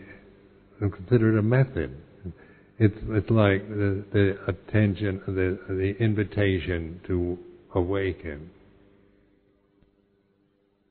[0.78, 1.96] consider it a method.
[2.78, 7.38] It's, it's like the, the attention, the, the invitation to
[7.74, 8.50] awaken.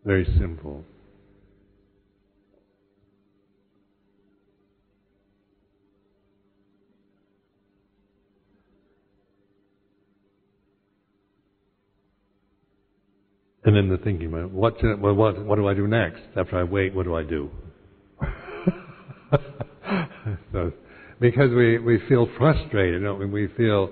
[0.06, 0.84] Very simple.
[13.66, 16.22] And then the thinking, what, what, what do I do next?
[16.36, 17.52] After I wait, what do I do?
[20.54, 20.72] so,
[21.20, 23.26] because we, we feel frustrated, don't we?
[23.26, 23.92] We feel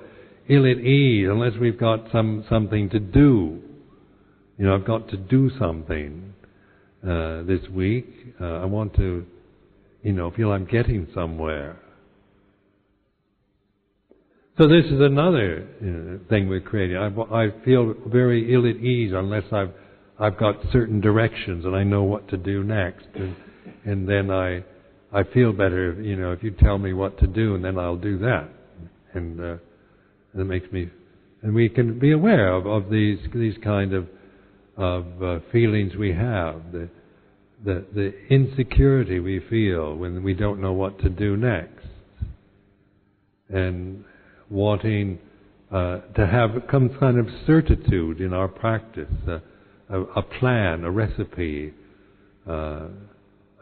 [0.49, 3.61] ill at ease unless we've got some, something to do.
[4.57, 6.33] You know, I've got to do something
[7.03, 8.07] uh, this week.
[8.41, 9.25] Uh, I want to,
[10.01, 11.77] you know, feel I'm getting somewhere.
[14.57, 16.97] So this is another you know, thing we're creating.
[16.97, 19.71] I, I feel very ill at ease unless I've
[20.19, 23.35] I've got certain directions and I know what to do next, and,
[23.85, 24.63] and then I
[25.13, 26.01] I feel better.
[26.01, 28.49] You know, if you tell me what to do, and then I'll do that,
[29.13, 29.57] and uh,
[30.33, 30.89] it makes me.
[31.43, 34.07] And we can be aware of, of these these kind of
[34.77, 36.89] of uh, feelings we have, the,
[37.65, 41.85] the, the insecurity we feel when we don't know what to do next,
[43.49, 44.05] and
[44.49, 45.17] wanting
[45.71, 49.39] uh, to have some kind of certitude in our practice, uh,
[49.89, 51.73] a, a, plan, a recipe,
[52.47, 52.87] uh,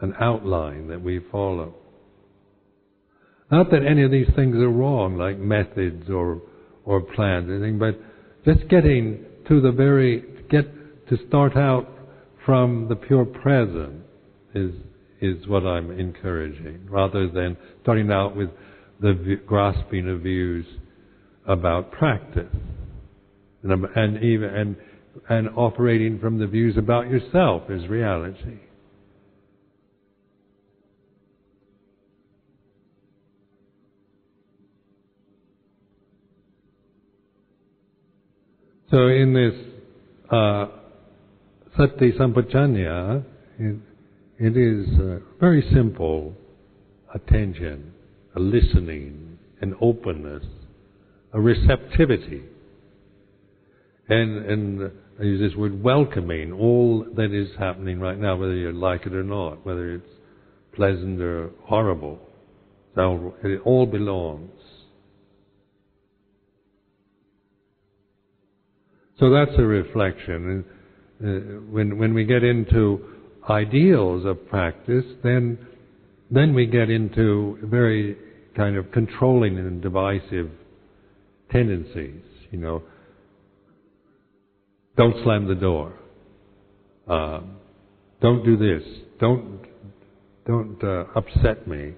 [0.02, 1.74] an outline that we follow.
[3.50, 6.42] Not that any of these things are wrong, like methods or
[6.84, 7.98] or plans, or anything, but
[8.44, 10.66] just getting to the very get
[11.08, 11.88] to start out
[12.44, 14.02] from the pure present
[14.54, 14.72] is
[15.20, 18.50] is what I'm encouraging, rather than starting out with
[19.00, 20.66] the grasping of views
[21.46, 22.54] about practice,
[23.62, 24.76] and, and even and
[25.28, 28.58] and operating from the views about yourself as reality.
[38.90, 39.52] So in this
[40.30, 40.66] uh,
[41.76, 43.22] Sati Sampajanya,
[43.58, 43.76] it,
[44.38, 46.34] it is uh, very simple
[47.14, 47.92] attention,
[48.34, 50.42] a listening, an openness,
[51.34, 52.42] a receptivity.
[54.08, 58.72] And, and I use this word welcoming all that is happening right now, whether you
[58.72, 60.08] like it or not, whether it's
[60.74, 62.18] pleasant or horrible.
[62.96, 64.50] It all belongs.
[69.18, 70.64] So that's a reflection
[71.18, 73.04] when when we get into
[73.48, 75.58] ideals of practice, then
[76.30, 78.16] then we get into very
[78.56, 80.50] kind of controlling and divisive
[81.50, 82.22] tendencies.
[82.50, 82.82] You know,
[84.96, 85.94] don't slam the door.
[87.08, 87.40] Uh,
[88.20, 88.86] don't do this.
[89.20, 89.60] Don't
[90.46, 91.92] don't uh, upset me.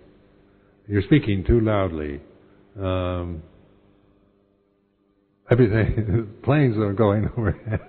[0.86, 2.20] You're speaking too loudly.
[2.78, 3.42] Um,
[5.50, 7.80] everything planes are going overhead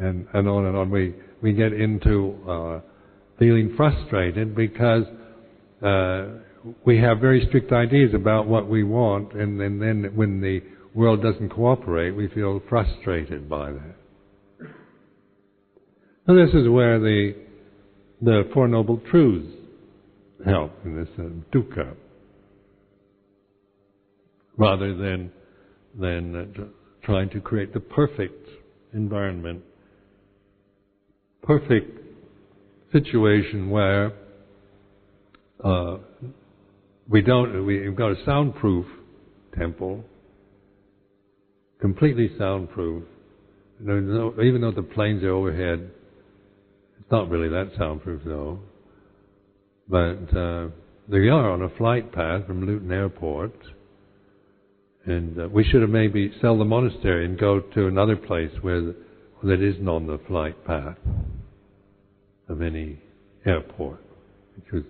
[0.00, 0.90] and, and on and on.
[0.90, 2.80] We, we get into uh,
[3.38, 5.04] feeling frustrated because
[5.84, 6.40] uh,
[6.84, 10.60] we have very strict ideas about what we want, and, and then when the
[10.94, 13.96] world doesn't cooperate, we feel frustrated by that.
[16.26, 17.34] So this is where the
[18.22, 19.48] the Four Noble Truths
[20.44, 21.22] help in this uh,
[21.52, 21.94] dukkha,
[24.56, 25.32] rather than
[25.98, 26.62] than uh,
[27.02, 28.48] trying to create the perfect
[28.92, 29.62] environment,
[31.42, 31.98] perfect
[32.92, 34.12] situation where
[35.64, 35.98] uh,
[37.08, 37.66] we don't.
[37.66, 38.86] We've got a soundproof
[39.58, 40.04] temple,
[41.80, 43.04] completely soundproof.
[43.80, 45.90] even though the planes are overhead,
[47.00, 48.60] it's not really that soundproof though.
[49.88, 50.68] But uh,
[51.08, 53.54] they are on a flight path from Luton Airport,
[55.04, 58.80] and uh, we should have maybe sell the monastery and go to another place where
[58.80, 58.96] the,
[59.42, 60.96] that isn't on the flight path
[62.48, 62.98] of any
[63.46, 64.00] airport,
[64.72, 64.82] was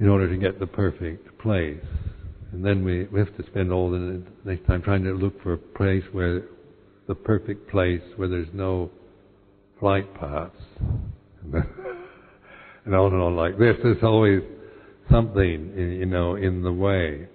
[0.00, 1.84] in order to get the perfect place.
[2.52, 5.54] And then we, we have to spend all the next time trying to look for
[5.54, 6.42] a place where
[7.08, 8.90] the perfect place where there's no
[9.80, 10.54] flight paths.
[12.84, 13.76] and on and on like this.
[13.82, 14.42] There's always
[15.10, 17.28] something, you know, in the way.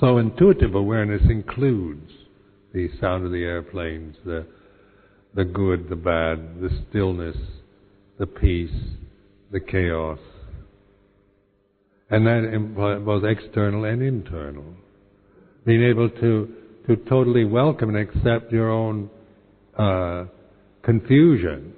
[0.00, 2.10] So intuitive awareness includes
[2.72, 4.46] the sound of the airplanes, the
[5.34, 7.36] the good, the bad, the stillness,
[8.18, 8.74] the peace,
[9.52, 10.18] the chaos.
[12.10, 14.64] And that implies both external and internal.
[15.66, 16.54] Being able to,
[16.86, 19.10] to totally welcome and accept your own
[19.78, 20.24] uh,
[20.82, 21.74] confusion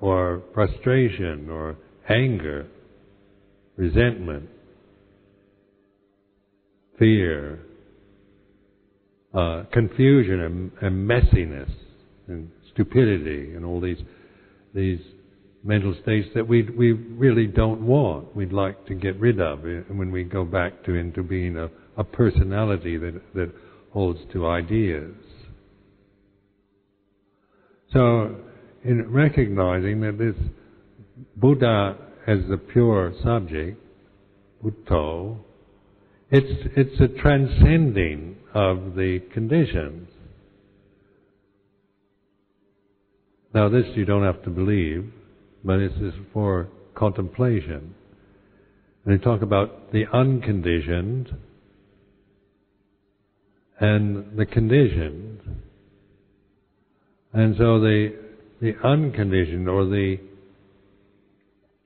[0.00, 1.76] or frustration or
[2.08, 2.66] anger,
[3.76, 4.48] resentment,
[6.98, 7.58] fear,
[9.34, 11.70] uh, confusion and, and messiness
[12.28, 13.98] and stupidity and all these
[14.74, 15.00] these
[15.64, 18.34] mental states that we we really don't want.
[18.34, 22.04] We'd like to get rid of when we go back to into being a, a
[22.04, 23.52] personality that that
[23.92, 25.14] holds to ideas.
[27.92, 28.36] So,
[28.84, 30.34] in recognizing that this
[31.36, 33.78] Buddha as the pure subject,
[34.64, 35.38] Buddho,
[36.30, 40.08] it's it's a transcending of the conditions.
[43.54, 45.12] Now, this you don't have to believe,
[45.64, 47.94] but this is for contemplation.
[49.04, 51.28] And they talk about the unconditioned
[53.80, 55.40] and the conditioned.
[57.32, 58.14] And so the
[58.60, 60.18] the unconditioned or the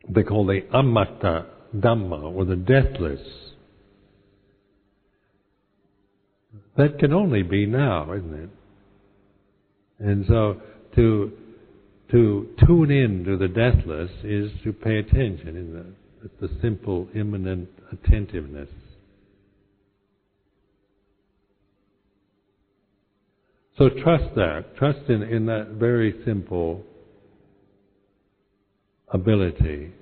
[0.09, 3.21] they call the amata dhamma or the deathless.
[6.77, 8.51] That can only be now, isn't it?
[9.99, 10.61] And so
[10.97, 11.33] to
[12.11, 17.69] to tune in to the deathless is to pay attention in the, the simple, immanent
[17.91, 18.69] attentiveness.
[23.77, 24.77] So trust that.
[24.77, 26.83] Trust in, in that very simple
[29.09, 29.93] ability.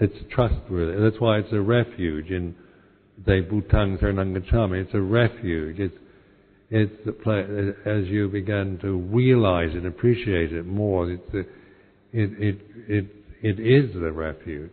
[0.00, 1.00] It's trustworthy.
[1.00, 2.54] That's why it's a refuge in
[3.24, 4.82] De Buddhang Saranang Gacchami.
[4.82, 5.78] It's a refuge.
[5.78, 5.94] It's
[6.70, 7.46] it's the place,
[7.86, 11.40] as you begin to realize and appreciate it more, it's the,
[12.12, 13.06] it, it, it,
[13.42, 14.70] it is the refuge.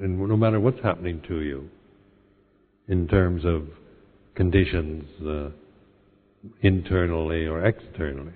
[0.00, 1.68] And no matter what's happening to you,
[2.88, 3.66] in terms of
[4.34, 5.50] conditions, uh,
[6.62, 8.32] internally or externally.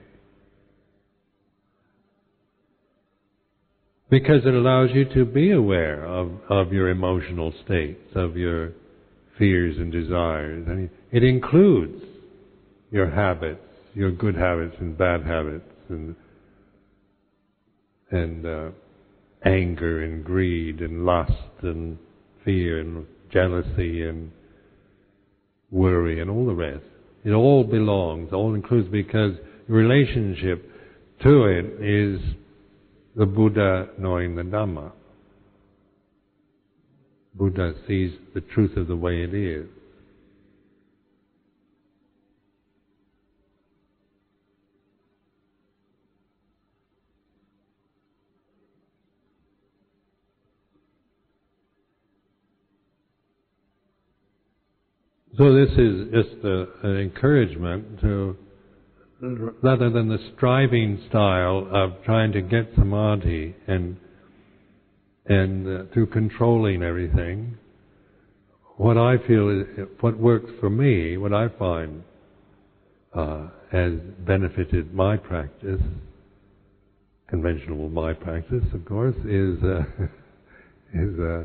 [4.11, 8.73] Because it allows you to be aware of, of your emotional states, of your
[9.39, 10.67] fears and desires.
[10.67, 12.03] And it includes
[12.91, 13.61] your habits,
[13.95, 16.15] your good habits and bad habits, and
[18.11, 18.71] and uh,
[19.45, 21.33] anger and greed and lust
[21.63, 21.99] and
[22.45, 24.33] fear and jealousy and
[25.71, 26.85] worry and all the rest.
[27.25, 29.33] It all belongs, all includes because
[29.69, 30.71] relationship
[31.23, 32.21] to it is
[33.17, 34.93] the Buddha knowing the Dhamma.
[37.39, 39.69] Buddha sees the truth of the way it is.
[55.37, 58.37] So this is just a, an encouragement to,
[59.63, 63.97] rather than the striving style of trying to get samadhi and
[65.29, 67.57] and uh, through controlling everything,
[68.77, 72.03] what I feel is what works for me, what I find
[73.15, 75.81] uh, has benefited my practice,
[77.29, 79.83] conventional my practice, of course, is uh,
[80.95, 81.45] is uh,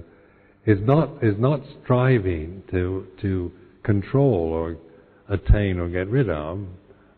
[0.65, 3.51] is not is not striving to to
[3.84, 4.77] control or
[5.29, 6.59] attain or get rid of,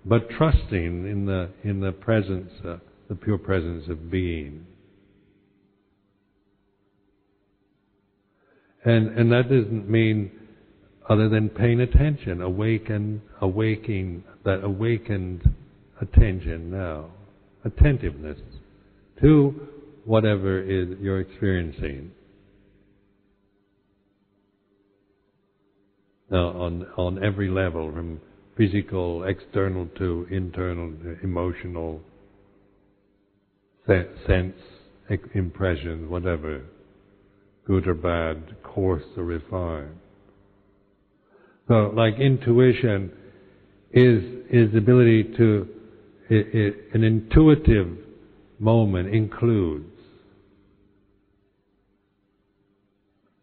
[0.05, 2.77] but trusting in the in the presence, uh,
[3.09, 4.65] the pure presence of being.
[8.85, 10.31] And and that doesn't mean
[11.09, 15.41] other than paying attention, awaken, awaking that awakened
[16.01, 17.09] attention now,
[17.63, 18.39] attentiveness
[19.21, 19.67] to
[20.05, 22.11] whatever is you're experiencing.
[26.29, 28.21] Now, on on every level, from
[28.55, 32.01] physical, external to internal, emotional,
[33.87, 34.55] sense,
[35.33, 36.61] impression, whatever,
[37.65, 39.97] good or bad, coarse or refined.
[41.67, 43.11] So, like intuition
[43.91, 45.67] is is the ability to
[46.29, 47.97] it, it, an intuitive
[48.59, 49.89] moment includes.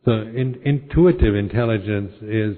[0.05, 2.57] So, in, intuitive intelligence is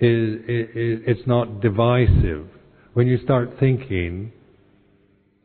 [0.00, 2.48] is, is, it's not divisive.
[2.92, 4.32] When you start thinking,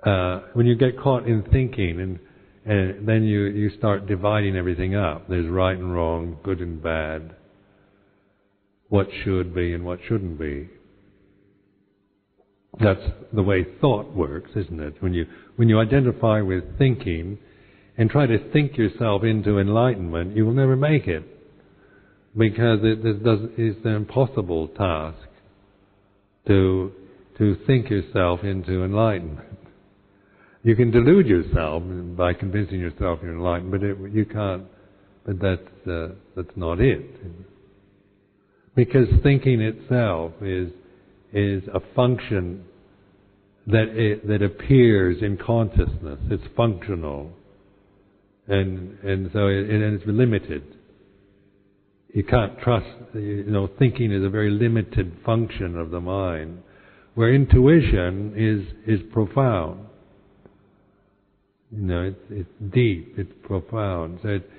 [0.04, 2.20] uh, when you get caught in thinking, and,
[2.66, 5.28] and then you, you start dividing everything up.
[5.28, 7.36] There's right and wrong, good and bad,
[8.90, 10.70] what should be and what shouldn't be.
[12.80, 13.02] That's
[13.34, 15.02] the way thought works, isn't it?
[15.02, 17.40] When you, when you identify with thinking
[17.98, 21.24] and try to think yourself into enlightenment, you will never make it
[22.38, 23.00] because it
[23.58, 25.28] is an impossible task
[26.48, 26.92] to
[27.38, 29.51] to think yourself into enlightenment.
[30.64, 31.84] You can delude yourself
[32.16, 34.64] by convincing yourself you're enlightened, but it, you can't.
[35.26, 37.06] But that's uh, that's not it.
[38.76, 40.70] Because thinking itself is
[41.34, 42.64] is a function
[43.68, 46.20] that it, that appears in consciousness.
[46.30, 47.32] It's functional,
[48.48, 50.64] and and so it, and it's limited
[52.14, 56.62] you can't trust, you know, thinking is a very limited function of the mind,
[57.16, 59.86] where intuition is, is profound.
[61.72, 64.20] You know, it's, it's deep, it's profound.
[64.24, 64.50] So it,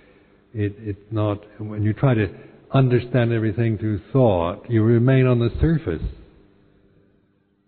[0.55, 2.29] it, it's not, when you try to
[2.73, 6.03] understand everything through thought, you remain on the surface.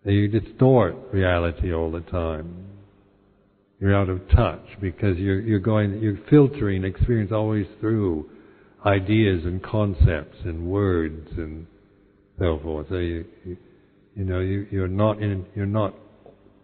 [0.05, 2.67] You distort reality all the time.
[3.81, 8.31] You're out of touch because you're, you're going, you're filtering experience always through
[8.87, 11.67] ideas and concepts and words and
[12.39, 12.87] so forth.
[12.89, 13.57] So you, you,
[14.15, 15.95] you know, you, you're not in, you're not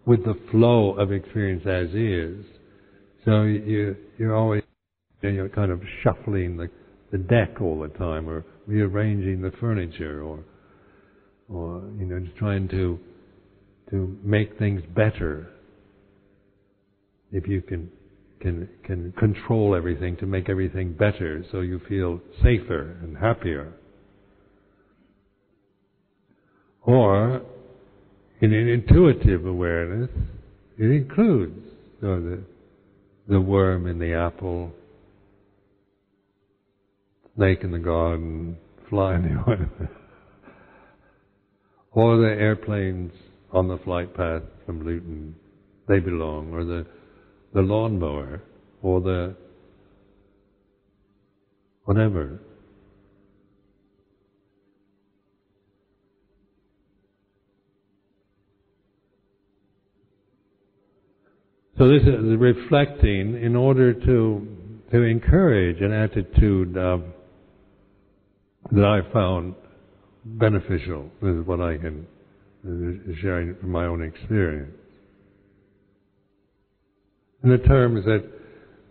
[0.05, 2.45] with the flow of experience as is.
[3.25, 4.63] So you, you're always,
[5.21, 6.69] you're kind of shuffling the,
[7.11, 10.43] the deck all the time, or rearranging the furniture, or,
[11.49, 12.99] or you know, just trying to,
[13.91, 15.47] to make things better.
[17.31, 17.89] If you can
[18.41, 23.71] can can control everything to make everything better so you feel safer and happier.
[26.81, 27.41] Or
[28.41, 30.09] in an intuitive awareness,
[30.77, 31.59] it includes
[32.01, 32.43] the
[33.31, 34.73] the worm in the apple,
[37.37, 38.57] snake in the garden,
[38.89, 39.89] fly in the oil,
[41.93, 43.13] or the airplanes
[43.53, 45.33] on the flight path from Luton,
[45.87, 46.85] they belong, or the
[47.53, 48.43] the lawnmower
[48.81, 49.35] or the
[51.85, 52.37] whatever.
[61.81, 64.47] So this is reflecting in order to
[64.91, 67.01] to encourage an attitude that
[68.85, 69.55] I found
[70.23, 71.09] beneficial.
[71.23, 72.05] This is what I can
[73.19, 74.75] sharing from my own experience
[77.43, 78.29] in the terms that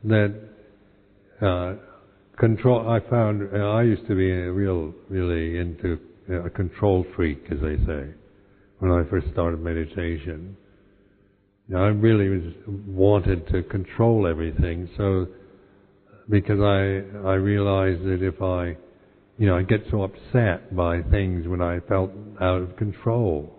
[0.03, 1.75] that uh,
[2.41, 2.89] control.
[2.91, 5.97] I found uh, I used to be a real, really into
[6.29, 8.09] uh, a control freak, as they say,
[8.81, 10.57] when I first started meditation.
[11.71, 12.53] You know, I really was
[12.85, 15.29] wanted to control everything, so
[16.29, 18.77] because I I realized that if I,
[19.39, 22.11] you know, I get so upset by things when I felt
[22.41, 23.55] out of control.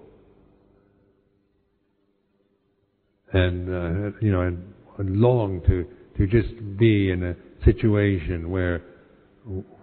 [3.31, 5.85] And uh, you know, I long to
[6.17, 8.81] to just be in a situation where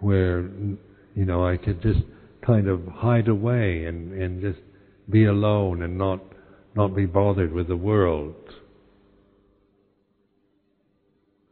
[0.00, 0.50] where
[1.14, 2.00] you know I could just
[2.46, 4.60] kind of hide away and and just
[5.08, 6.20] be alone and not
[6.74, 8.34] not be bothered with the world.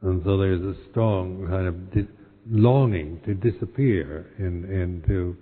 [0.03, 2.09] And so there's a strong kind of di-
[2.49, 5.37] longing to disappear and and to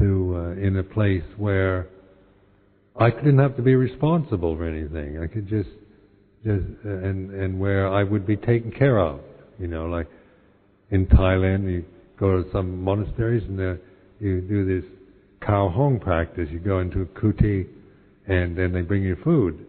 [0.00, 1.88] uh, in a place where
[2.98, 5.18] I didn't have to be responsible for anything.
[5.22, 5.68] I could just
[6.44, 9.20] just and and where I would be taken care of.
[9.58, 10.08] You know, like
[10.90, 11.84] in Thailand, you
[12.18, 13.78] go to some monasteries and there
[14.18, 14.90] you do this
[15.40, 16.48] cow hong practice.
[16.50, 17.66] You go into a kuti
[18.26, 19.66] and then they bring you food.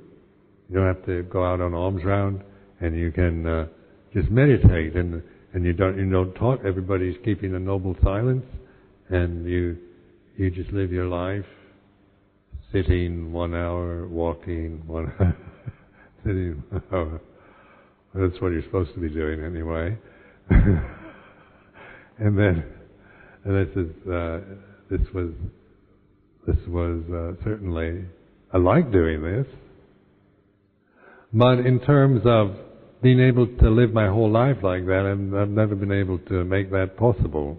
[0.70, 2.42] You don't have to go out on alms round,
[2.80, 3.68] and you can uh,
[4.14, 5.22] just meditate, and
[5.54, 6.60] and you don't you don't talk.
[6.66, 8.46] Everybody's keeping a noble silence,
[9.10, 9.78] and you
[10.38, 11.46] you just live your life,
[12.72, 15.38] sitting one hour, walking one hour,
[16.24, 16.64] sitting.
[16.70, 17.22] One hour.
[18.16, 19.98] That's what you're supposed to be doing anyway.
[20.50, 22.64] and then,
[23.44, 24.40] and this is uh,
[24.90, 25.32] this was
[26.46, 28.06] this was uh, certainly
[28.54, 29.48] I like doing this,
[31.34, 32.52] but in terms of
[33.02, 36.44] being able to live my whole life like that, I've, I've never been able to
[36.44, 37.58] make that possible.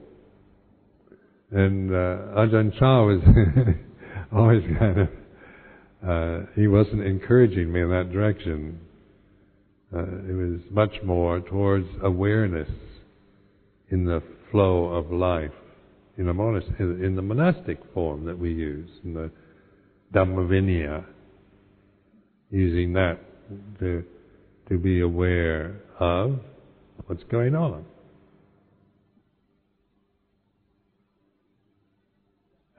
[1.50, 3.20] And uh, Ajahn Chah was
[4.32, 5.08] always kind of
[6.06, 8.78] uh, he wasn't encouraging me in that direction.
[9.92, 12.70] Uh, it was much more towards awareness
[13.90, 15.50] in the flow of life
[16.16, 19.30] in, in the monastic form that we use, in the
[20.14, 21.04] Dhammavinaya,
[22.50, 23.18] using that
[23.80, 24.04] to,
[24.68, 26.38] to be aware of
[27.06, 27.84] what's going on.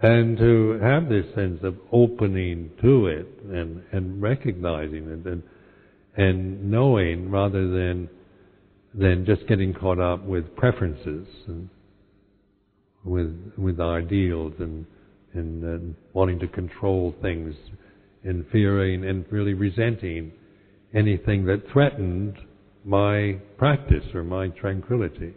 [0.01, 5.43] And to have this sense of opening to it and, and recognizing it and
[6.17, 8.09] and knowing rather than
[8.93, 11.69] than just getting caught up with preferences and
[13.03, 14.85] with with ideals and
[15.35, 17.53] and, and uh, wanting to control things
[18.23, 20.31] and fearing and really resenting
[20.93, 22.37] anything that threatened
[22.83, 25.33] my practice or my tranquility.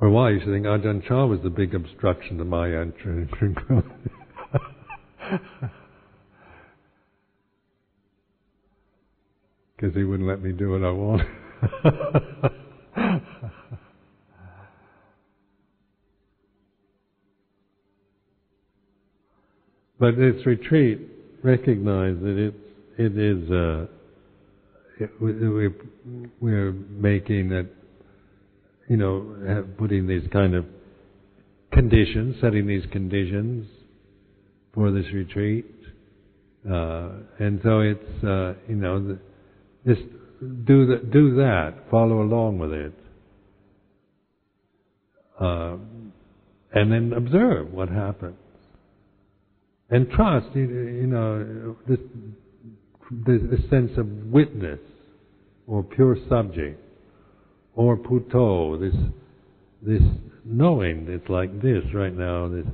[0.00, 0.30] Or why?
[0.30, 2.68] You to think Ajahn Chah was the big obstruction to my
[3.38, 3.88] tranquility.
[9.76, 11.22] because he wouldn't let me do what I want.
[19.98, 21.00] but this retreat,
[21.42, 22.54] recognize that it
[22.98, 23.86] it is uh,
[25.00, 25.68] it, we,
[26.40, 27.72] we're making it,
[28.88, 30.64] you know, putting these kind of
[31.72, 33.66] conditions, setting these conditions
[34.74, 35.66] for this retreat,
[36.68, 39.00] uh, and so it's uh, you know.
[39.06, 39.18] The,
[39.86, 40.02] just
[40.40, 42.92] do that, do that, follow along with it.
[45.40, 45.76] Uh,
[46.72, 48.36] and then observe what happens.
[49.90, 51.98] And trust, you, you know, this,
[53.26, 54.80] this sense of witness,
[55.66, 56.80] or pure subject,
[57.74, 59.00] or Buddho, this,
[59.82, 60.02] this
[60.44, 62.66] knowing it's like this right now, this,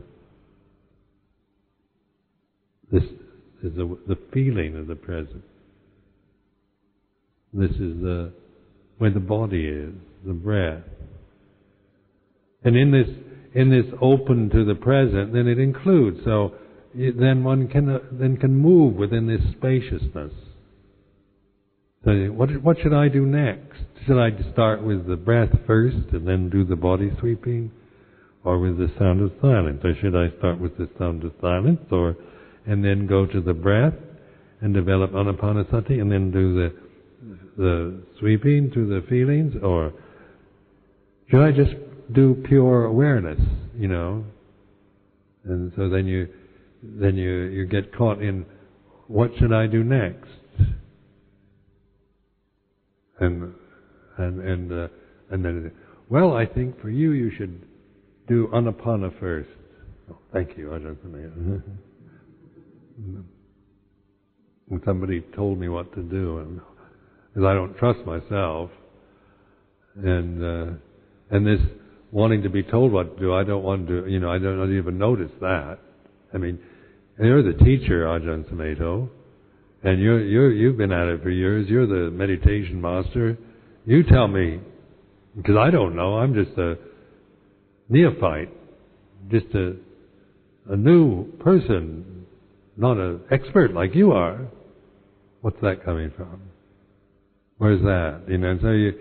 [2.91, 3.03] this
[3.63, 5.43] is the, the feeling of the present.
[7.53, 8.33] This is the,
[8.99, 9.93] where the body is,
[10.27, 10.83] the breath.
[12.65, 13.09] And in this,
[13.55, 16.55] in this open to the present, then it includes, so
[16.95, 20.33] then one can, uh, then can move within this spaciousness.
[22.05, 23.83] So what, what should I do next?
[24.07, 27.71] Should I start with the breath first and then do the body sweeping?
[28.45, 29.81] Or with the sound of silence?
[29.85, 32.15] Or should I start with the sound of silence or,
[32.67, 33.95] and then go to the breath
[34.61, 36.75] and develop anapanasati and then do the
[37.57, 39.93] the sweeping to the feelings, or
[41.31, 41.75] should I just
[42.13, 43.41] do pure awareness?
[43.77, 44.25] You know,
[45.45, 46.29] and so then you
[46.85, 48.45] then you you get caught in
[49.07, 50.29] what should I do next,
[53.21, 53.55] and
[54.19, 54.89] and and uh,
[55.31, 55.73] and then
[56.09, 57.63] well, I think for you you should
[58.29, 59.49] do anapana first.
[60.11, 61.63] Oh, thank you, Ajahn
[64.71, 66.61] And somebody told me what to do, and
[67.29, 68.71] because I don't trust myself,
[69.97, 70.73] and uh,
[71.31, 71.61] and this
[72.15, 74.77] wanting to be told what to do, I don't want to, you know, I don't
[74.79, 75.79] even notice that.
[76.33, 76.61] I mean,
[77.19, 79.09] you're the teacher, Ajahn Sumedho,
[79.83, 81.69] and you're you you've been at it for years.
[81.69, 83.39] You're the meditation master.
[83.87, 84.61] You tell me,
[85.37, 86.17] because I don't know.
[86.17, 86.77] I'm just a
[87.89, 88.51] neophyte,
[89.31, 89.77] just a
[90.71, 92.27] a new person,
[92.77, 94.49] not an expert like you are.
[95.43, 96.41] What's that coming from?
[97.59, 98.23] Where's that?
[98.29, 98.93] You know, so you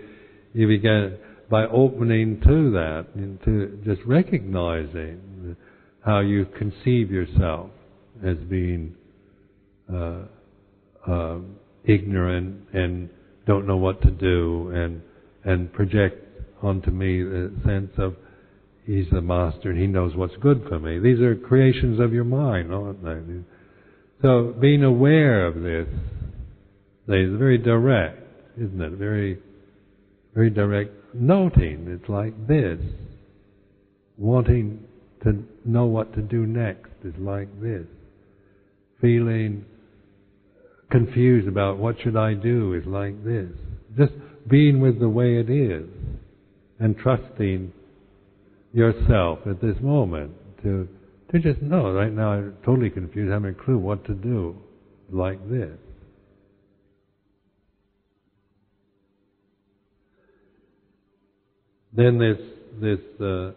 [0.52, 1.16] you begin
[1.50, 5.56] by opening to that, into just recognizing
[6.04, 7.70] how you conceive yourself
[8.24, 8.94] as being
[9.92, 10.22] uh,
[11.06, 11.38] uh,
[11.84, 13.08] ignorant and
[13.46, 15.02] don't know what to do, and
[15.44, 16.20] and project
[16.62, 18.16] onto me the sense of
[18.86, 20.98] he's the master and he knows what's good for me.
[20.98, 23.20] These are creations of your mind, aren't they?
[24.22, 25.88] So being aware of this
[27.08, 28.24] is very direct
[28.60, 28.92] isn't it?
[28.92, 29.38] Very,
[30.34, 31.86] very direct noting.
[31.88, 32.78] It's like this,
[34.16, 34.84] wanting
[35.22, 37.86] to know what to do next is like this.
[39.00, 39.64] Feeling
[40.90, 43.50] confused about what should I do is like this.
[43.96, 44.12] Just
[44.48, 45.88] being with the way it is
[46.78, 47.72] and trusting
[48.72, 50.32] yourself at this moment
[50.62, 50.88] to
[51.32, 54.56] to just know right now I'm totally confused, I haven't a clue what to do
[55.10, 55.78] like this.
[61.92, 62.38] Then this
[62.80, 63.52] this uh,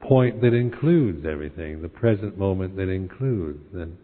[0.00, 3.64] point that includes everything, the present moment that includes.
[3.74, 3.96] And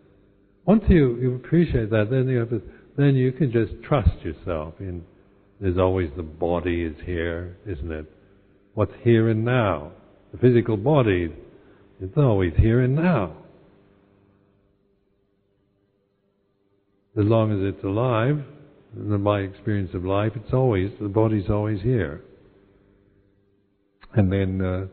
[0.65, 2.63] once you, you appreciate that, then you have to,
[2.97, 5.05] then you can just trust yourself in.
[5.61, 8.05] There's always the body is here, isn't it?
[8.75, 9.93] What's here and now?
[10.33, 11.33] The physical body
[12.01, 13.37] it's always here and now.
[17.19, 18.45] As long as it's alive,
[18.95, 22.23] in my experience of life, it's always the body's always here.
[24.15, 24.87] And then, uh,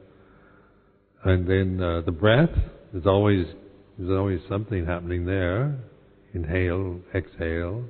[1.25, 2.49] and then uh, the breath.
[2.91, 3.45] There's always
[3.97, 5.77] there's always something happening there.
[6.33, 7.85] Inhale, exhale.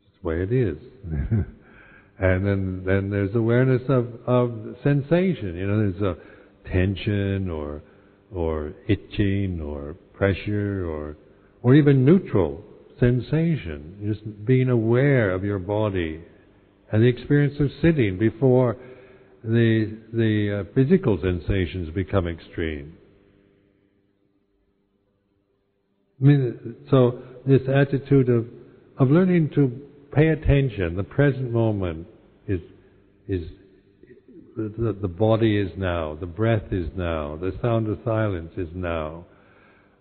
[0.00, 0.78] It's the way it is.
[2.18, 5.54] and then then there's awareness of of sensation.
[5.56, 7.82] You know, there's a tension or
[8.34, 11.16] or itching or pressure or
[11.62, 12.62] or even neutral
[12.98, 14.12] sensation.
[14.12, 16.20] Just being aware of your body
[16.90, 18.76] and the experience of sitting before
[19.44, 22.96] the, the uh, physical sensations become extreme.
[26.20, 28.46] I mean, so this attitude of,
[28.98, 29.80] of learning to
[30.12, 32.08] pay attention, the present moment
[32.48, 32.60] is,
[33.28, 33.42] is,
[34.56, 39.24] the, the body is now, the breath is now, the sound of silence is now,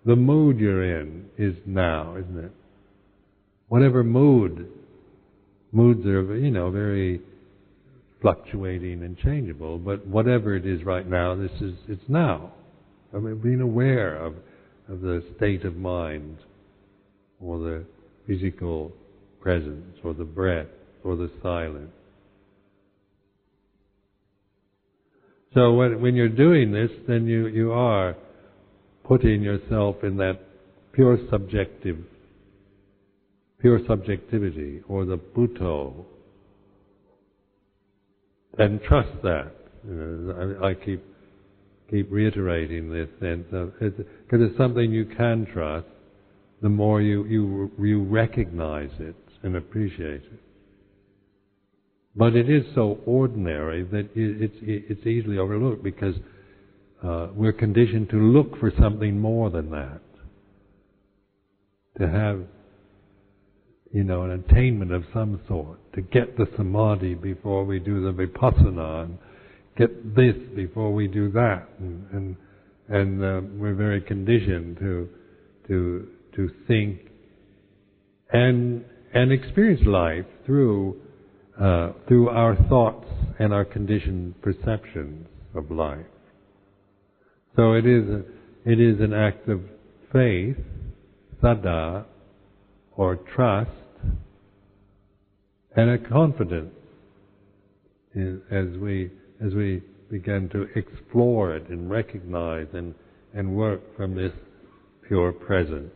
[0.06, 2.52] the mood you're in is now, isn't it?
[3.68, 4.72] Whatever mood,
[5.72, 7.22] moods are, you know, very
[8.22, 12.52] fluctuating and changeable, but whatever it is right now, this is it's now.
[13.14, 14.36] I mean, being aware of
[14.90, 16.38] of the state of mind,
[17.42, 17.86] or the
[18.26, 18.92] physical
[19.42, 20.68] presence, or the breath,
[21.04, 21.92] or the silence.
[25.54, 28.16] So when when you're doing this, then you you are
[29.04, 30.40] putting yourself in that
[30.92, 31.98] pure subjective,
[33.62, 36.06] pure subjectivity, or the Buddho,
[38.58, 39.52] and trust that.
[39.88, 41.04] You know, I, I, keep
[41.90, 45.88] keep reiterating this sense of because it's, it's, something you can trust.
[46.62, 50.42] The more you you you recognize it and appreciate it.
[52.16, 56.16] But it is so ordinary that it's it's easily overlooked because
[57.04, 60.02] uh, we're conditioned to look for something more than that.
[62.00, 62.42] To have
[63.98, 68.14] you know, an attainment of some sort, to get the samadhi before we do the
[68.14, 69.18] vipassana, and
[69.76, 72.36] get this before we do that, and and,
[72.90, 75.10] and uh, we're very conditioned to
[75.68, 77.10] to to think
[78.32, 78.86] and
[79.16, 81.02] and experience life through
[81.60, 83.08] uh, through our thoughts
[83.40, 85.26] and our conditioned perceptions
[85.56, 86.06] of life.
[87.56, 88.22] So it is a,
[88.64, 89.60] it is an act of
[90.14, 90.58] faith,
[91.42, 92.06] saddha,
[92.96, 93.72] or trust
[95.78, 96.74] and a confidence
[98.16, 102.96] in, as we as we begin to explore it and recognize and,
[103.36, 104.32] and work from this
[105.08, 105.94] pure presence,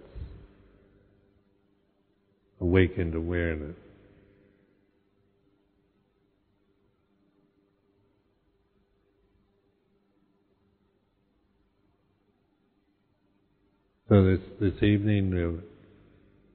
[2.59, 3.75] awakened awareness.
[14.09, 15.63] So this this evening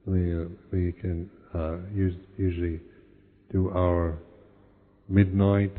[0.05, 2.79] we uh, we can uh, use, usually
[3.51, 4.17] do our
[5.07, 5.75] midnight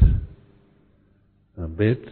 [1.61, 2.03] uh, bit,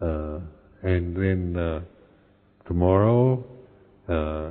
[0.00, 0.40] uh,
[0.82, 1.80] and then uh,
[2.66, 3.44] tomorrow
[4.08, 4.50] uh,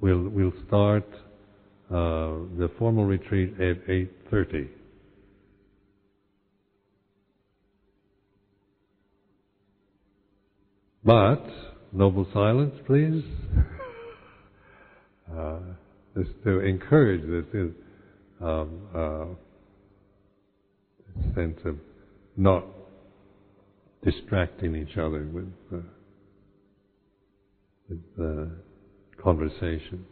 [0.00, 1.08] we'll we'll start
[1.90, 4.68] the formal retreat at eight thirty.
[11.04, 11.44] But
[11.92, 13.24] noble silence, please.
[15.36, 15.58] uh,
[16.14, 17.72] is to encourage this
[18.42, 19.24] um, uh,
[21.34, 21.76] sense of
[22.36, 22.64] not
[24.04, 25.76] distracting each other with, uh,
[27.88, 30.06] with uh, conversations.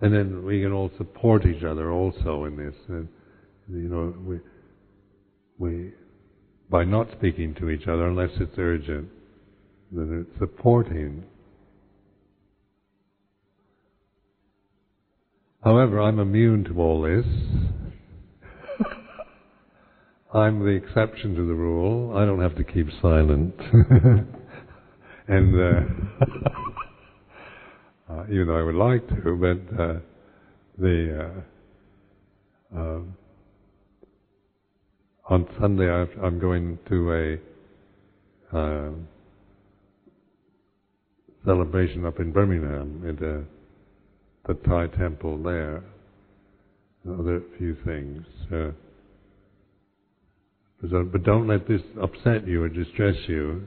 [0.00, 2.74] And then we can all support each other also in this.
[2.88, 3.08] And,
[3.68, 4.38] you know, we,
[5.58, 5.92] we,
[6.68, 9.08] by not speaking to each other unless it's urgent,
[9.92, 11.24] then it's supporting
[15.64, 17.24] However, I'm immune to all this.
[20.34, 22.16] I'm the exception to the rule.
[22.16, 23.54] I don't have to keep silent.
[25.28, 25.80] and uh,
[28.12, 29.98] uh, even though I would like to, but uh,
[30.78, 31.30] the
[32.74, 33.16] uh, um,
[35.28, 38.90] on Sunday i am going to a uh,
[41.44, 43.44] celebration up in Birmingham at the,
[44.46, 45.82] the Thai temple there.
[47.08, 48.24] Other few things.
[48.52, 48.70] Uh,
[50.80, 53.62] but don't let this upset you or distress you.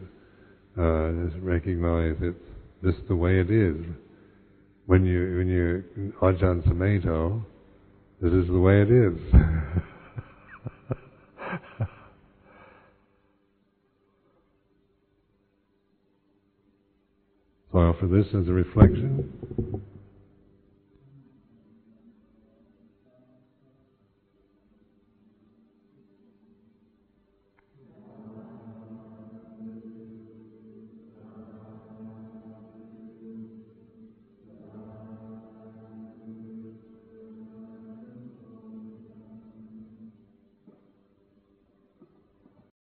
[0.78, 2.38] Uh, just recognize it's
[2.84, 3.76] just the way it is.
[4.86, 7.44] When you when you Ajahn Sumedho,
[8.22, 9.18] this is the way it is.
[17.72, 19.82] so I offer this as a reflection.